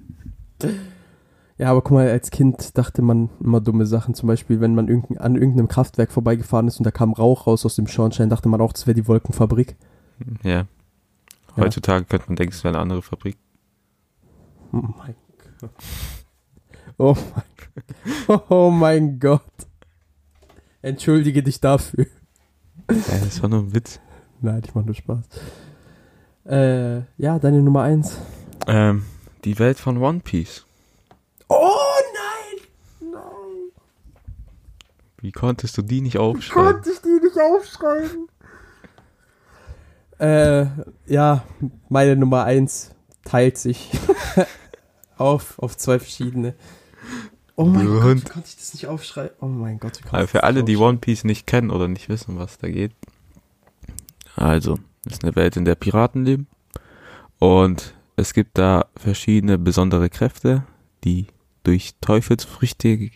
[1.56, 4.14] ja, aber guck mal, als Kind dachte man immer dumme Sachen.
[4.14, 7.64] Zum Beispiel, wenn man irgendein, an irgendeinem Kraftwerk vorbeigefahren ist und da kam Rauch raus
[7.64, 9.76] aus dem Schornstein, dachte man auch, das wäre die Wolkenfabrik.
[10.42, 10.66] Ja.
[11.56, 13.38] Heutzutage könnte man denken, es wäre eine andere Fabrik.
[14.70, 15.14] Oh mein
[15.60, 15.70] Gott.
[16.98, 17.16] Oh
[18.28, 19.40] mein, oh mein Gott.
[20.82, 22.04] Entschuldige dich dafür.
[22.90, 23.98] Ja, das war nur ein Witz.
[24.42, 25.24] Nein, ich mach nur Spaß.
[26.44, 28.18] Äh, ja, deine Nummer eins.
[28.66, 29.04] Ähm,
[29.44, 30.66] die Welt von One Piece.
[31.48, 31.70] Oh
[32.14, 33.12] nein!
[33.12, 33.70] Nein!
[35.18, 36.72] Wie konntest du die nicht aufschreiben?
[36.74, 38.28] Konnte ich die nicht aufschreiben?
[40.18, 40.66] Äh,
[41.06, 41.44] ja,
[41.88, 42.90] meine Nummer eins
[43.24, 43.90] teilt sich
[45.18, 46.54] auf, auf zwei verschiedene.
[47.54, 48.02] Oh mein Blöd.
[48.02, 49.36] Gott, wie konnte ich das nicht aufschreiben?
[49.40, 50.76] Oh mein Gott, wie konnte Also für alle, die?
[50.76, 52.92] One Piece nicht kennen oder nicht wissen, was da geht.
[54.36, 56.46] Also, es ist eine Welt, in der Piraten leben.
[57.38, 60.64] Und es gibt da verschiedene besondere Kräfte,
[61.04, 61.26] die
[61.62, 63.10] durch Teufelsfrüchte,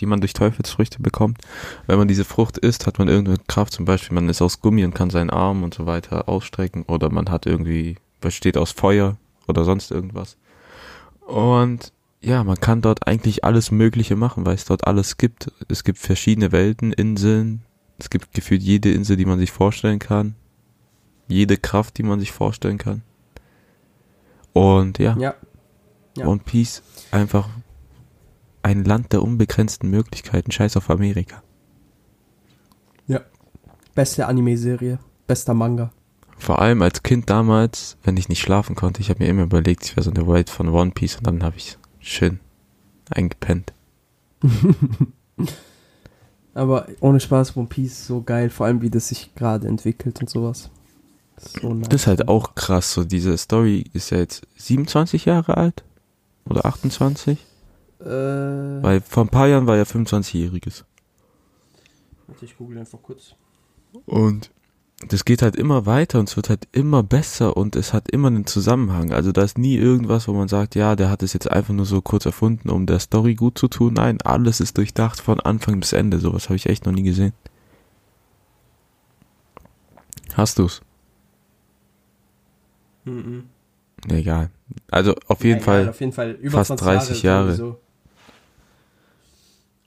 [0.00, 1.38] die man durch Teufelsfrüchte bekommt.
[1.86, 4.84] Wenn man diese Frucht isst, hat man irgendeine Kraft, zum Beispiel man ist aus Gummi
[4.84, 6.84] und kann seinen Arm und so weiter ausstrecken.
[6.84, 10.38] Oder man hat irgendwie, besteht aus Feuer oder sonst irgendwas.
[11.26, 15.52] Und ja, man kann dort eigentlich alles Mögliche machen, weil es dort alles gibt.
[15.68, 17.62] Es gibt verschiedene Welten, Inseln.
[17.98, 20.34] Es gibt gefühlt jede Insel, die man sich vorstellen kann.
[21.28, 23.02] Jede Kraft, die man sich vorstellen kann.
[24.52, 25.34] Und ja, Ja,
[26.16, 26.26] Ja.
[26.26, 27.48] One Piece einfach
[28.62, 30.50] ein Land der unbegrenzten Möglichkeiten.
[30.50, 31.42] Scheiß auf Amerika.
[33.94, 35.92] beste Anime-Serie, bester Manga.
[36.38, 39.84] Vor allem als Kind damals, wenn ich nicht schlafen konnte, ich habe mir immer überlegt,
[39.84, 42.40] ich wäre so eine Welt von One Piece und dann habe ich schön
[43.10, 43.74] eingepennt.
[46.54, 50.30] Aber ohne Spaß, One Piece so geil, vor allem wie das sich gerade entwickelt und
[50.30, 50.70] sowas.
[51.40, 51.74] So.
[51.74, 55.84] Das ist halt auch krass, so diese Story ist ja jetzt 27 Jahre alt
[56.44, 57.38] oder 28,
[58.00, 60.84] Äh, weil vor ein paar Jahren war ja 25-jähriges.
[62.26, 63.34] warte, ich google einfach kurz.
[64.06, 64.50] Und
[65.08, 68.28] das geht halt immer weiter und es wird halt immer besser und es hat immer
[68.28, 69.12] einen Zusammenhang.
[69.12, 71.86] Also da ist nie irgendwas, wo man sagt, ja, der hat es jetzt einfach nur
[71.86, 73.94] so kurz erfunden, um der Story gut zu tun.
[73.94, 76.20] Nein, alles ist durchdacht von Anfang bis Ende.
[76.20, 77.32] Sowas habe ich echt noch nie gesehen.
[80.34, 80.82] Hast du's?
[83.04, 83.44] Mhm.
[84.08, 84.50] Egal.
[84.90, 85.80] Also auf jeden Ja, Fall.
[85.80, 87.52] egal, auf jeden Fall über fast 20 30 Jahre.
[87.52, 87.78] sowieso.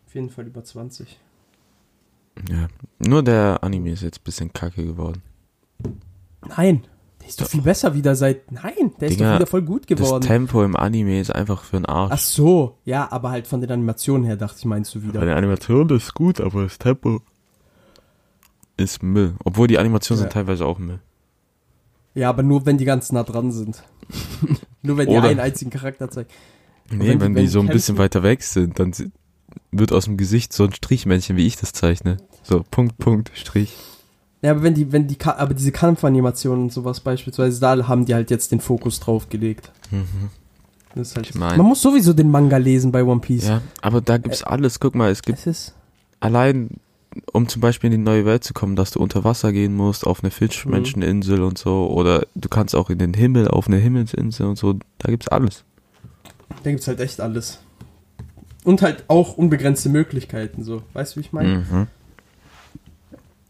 [0.07, 1.19] Auf jeden Fall über 20.
[2.49, 2.67] Ja.
[2.99, 5.21] Nur der Anime ist jetzt ein bisschen kacke geworden.
[6.47, 6.83] Nein,
[7.21, 8.51] der ist doch viel besser wieder seit.
[8.51, 10.21] Nein, der ist Digga, doch wieder voll gut Das geworden.
[10.23, 12.11] Tempo im Anime ist einfach für den Arsch.
[12.13, 15.21] Ach so, ja, aber halt von den Animationen her dachte ich, meinst du Bei wieder.
[15.25, 17.21] der Animation ist gut, aber das Tempo
[18.77, 19.35] ist Müll.
[19.43, 20.23] Obwohl die Animationen Ja.
[20.23, 20.99] sind teilweise auch Müll.
[22.15, 23.83] Ja, aber nur wenn die ganz nah dran sind.
[24.81, 26.29] nur wenn die Oder- einen einzigen Charakter zeigen.
[26.91, 28.93] Nee, wenn wenn, die- wenn die so ein bisschen weiter weg sind, dann
[29.71, 32.17] wird aus dem Gesicht so ein Strichmännchen, wie ich das zeichne.
[32.43, 33.73] So, Punkt, Punkt, Strich.
[34.41, 38.13] Ja, aber wenn die, wenn die, aber diese Kampfanimationen und sowas beispielsweise, da haben die
[38.13, 39.71] halt jetzt den Fokus drauf gelegt.
[39.89, 40.29] Mhm.
[40.95, 43.47] Das ist halt, Ich mein- man muss sowieso den Manga lesen bei One Piece.
[43.47, 44.79] Ja, aber da gibt's Äh, alles.
[44.79, 45.73] Guck mal, es gibt Es ist,
[46.19, 46.69] allein,
[47.31, 50.05] um zum Beispiel in die neue Welt zu kommen, dass du unter Wasser gehen musst,
[50.05, 54.45] auf eine Fischmenscheninsel und so, oder du kannst auch in den Himmel, auf eine Himmelsinsel
[54.47, 55.63] und so, da gibt's alles.
[56.63, 57.59] da gibt's halt echt alles.
[58.63, 60.83] Und halt auch unbegrenzte Möglichkeiten, so.
[60.93, 61.65] Weißt du, wie ich meine?
[61.69, 61.87] Mhm.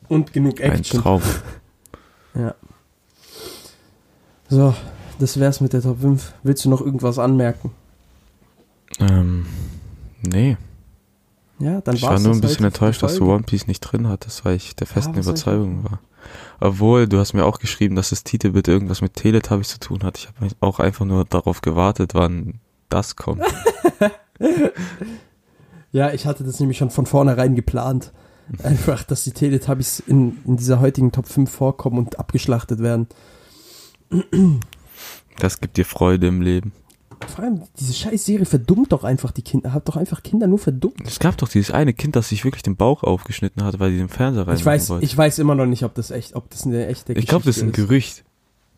[0.07, 1.01] Und genug Ein Action.
[1.01, 1.22] Traum.
[2.36, 2.55] Ja.
[4.49, 4.74] So,
[5.20, 6.34] das wär's mit der Top 5.
[6.41, 7.70] Willst du noch irgendwas anmerken?
[8.99, 9.45] ähm,
[10.28, 10.57] nee.
[11.64, 13.32] Ja, dann Ich war nur ein bisschen halt die enttäuscht, dass du.
[13.32, 15.99] One Piece nicht drin hattest, weil ich der festen ich Überzeugung war.
[16.59, 20.18] Obwohl, du hast mir auch geschrieben, dass das Titelbild irgendwas mit Teletubbies zu tun hat.
[20.18, 22.59] Ich habe auch einfach nur darauf gewartet, wann
[22.89, 23.43] das kommt.
[25.93, 28.11] Ja, ich hatte das nämlich schon von vornherein geplant.
[28.64, 33.07] Einfach, dass die Teletubbies in, in dieser heutigen Top 5 vorkommen und abgeschlachtet werden.
[35.38, 36.74] Das gibt dir Freude im Leben.
[37.28, 39.74] Vor allem, diese scheiß Serie verdummt doch einfach die Kinder.
[39.74, 41.01] Hat doch einfach Kinder nur verdummt.
[41.05, 43.97] Es gab doch dieses eine Kind, das sich wirklich den Bauch aufgeschnitten hat, weil die
[43.97, 45.05] den Fernseher rein Ich weiß, wollte.
[45.05, 47.57] ich weiß immer noch nicht, ob das echt, ob das eine echte Ich glaube, das
[47.57, 48.24] ist ein Geschichte Gerücht.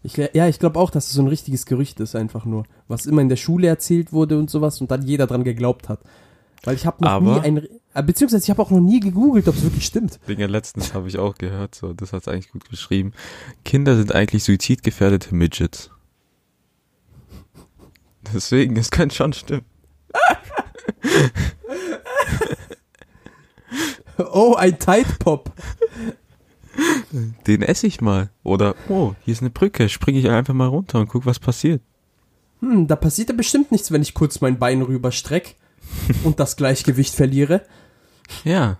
[0.04, 2.64] Ich, ja, ich glaube auch, dass es so ein richtiges Gerücht ist, einfach nur.
[2.88, 6.00] Was immer in der Schule erzählt wurde und sowas und dann jeder dran geglaubt hat.
[6.64, 7.58] Weil ich habe noch Aber- nie ein.
[7.94, 10.20] äh, Beziehungsweise ich habe auch noch nie gegoogelt, ob es wirklich stimmt.
[10.28, 13.14] Dinge letztens habe ich auch gehört, so, das hat's eigentlich gut beschrieben.
[13.64, 15.90] Kinder sind eigentlich suizidgefährdete Midgets.
[18.34, 19.66] Deswegen, es könnte schon stimmen.
[24.18, 25.52] Oh, ein Tide Pop.
[27.48, 28.30] Den esse ich mal.
[28.44, 31.82] Oder, oh, hier ist eine Brücke, springe ich einfach mal runter und guck, was passiert.
[32.62, 35.56] Hm, da passiert ja bestimmt nichts, wenn ich kurz mein Bein rüberstreck
[36.24, 37.62] und das Gleichgewicht verliere.
[38.44, 38.78] Ja.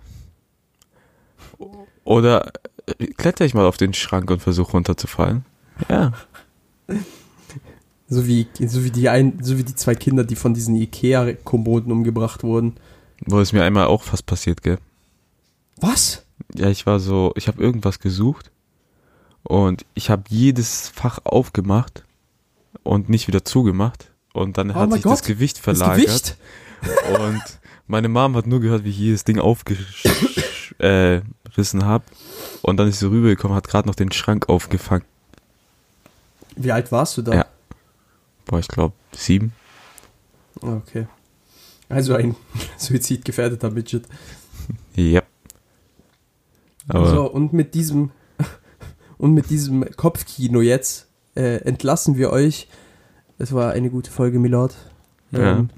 [2.04, 2.52] Oder
[2.86, 5.44] äh, kletter ich mal auf den Schrank und versuche runterzufallen.
[5.88, 6.12] Ja.
[8.08, 11.90] So wie, so wie die ein, so wie die zwei Kinder, die von diesen Ikea-Kommoden
[11.90, 12.74] umgebracht wurden.
[13.24, 14.78] Wo es mir einmal auch fast passiert, gell?
[15.80, 16.24] Was?
[16.54, 18.50] Ja, ich war so, ich habe irgendwas gesucht
[19.42, 22.04] und ich habe jedes Fach aufgemacht
[22.82, 26.36] und nicht wieder zugemacht und dann Oh hat sich das Gott, Gewicht Das verlagert Gewicht?
[27.20, 27.42] und
[27.88, 30.10] meine Mom hat nur gehört, wie ich jedes Ding aufgerissen
[30.78, 31.20] äh,
[31.56, 32.04] rissen hab
[32.62, 35.04] und dann ist sie rübergekommen, hat gerade noch den Schrank aufgefangen.
[36.56, 37.34] Wie alt warst du da?
[37.34, 37.46] Ja.
[38.46, 39.52] Boah, ich glaube sieben.
[40.60, 41.06] Okay.
[41.88, 42.34] Also ein
[42.76, 44.06] suizidgefährdeter Midget.
[44.94, 45.22] Ja.
[46.88, 48.10] Aber so, und mit diesem
[49.18, 52.68] und mit diesem Kopfkino jetzt äh, entlassen wir euch.
[53.38, 54.74] Es war eine gute Folge, Milord.
[55.32, 55.58] Ja.
[55.58, 55.70] Ähm,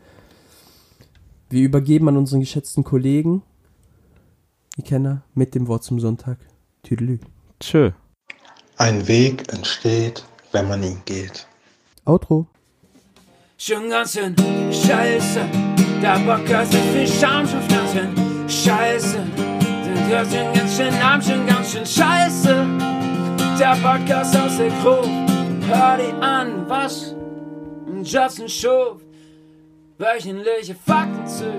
[1.50, 3.42] wir übergeben an unseren geschätzten Kollegen,
[4.76, 6.38] die Kenner, mit dem Wort zum Sonntag.
[6.82, 7.18] Tüdelü.
[7.58, 7.90] tschö.
[8.76, 11.46] Ein Weg entsteht, wenn man ihn geht.
[12.04, 12.46] Outro.
[13.60, 14.36] Schon ganz schön
[14.72, 15.40] scheiße,
[16.00, 19.18] der Bock hat so viel Scham, schon ganz schön scheiße.
[19.84, 22.66] Den hört schon ganz schön arm, schon ganz schön scheiße.
[23.58, 25.08] Der Podcast aus der Gruppe,
[25.66, 27.16] hör die an, was
[28.04, 29.02] Justin Schuf.
[29.98, 31.50] Wöchentliche Fakten zu,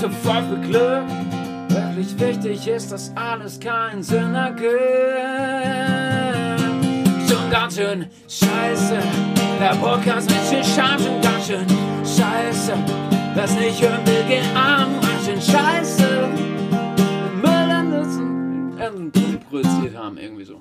[0.00, 1.04] zu voll für Glück.
[1.68, 6.03] Wirklich wichtig ist, dass alles keinen Sinn ergibt
[7.54, 8.98] ganz schön scheiße.
[9.60, 11.66] Der Podcast mit Chargen ganz schön
[12.00, 12.74] scheiße.
[13.36, 16.28] Das nicht hören will, gehen arm, ganz schön scheiße.
[17.40, 20.52] Müll an Nutzen, produziert haben, irgendwie so.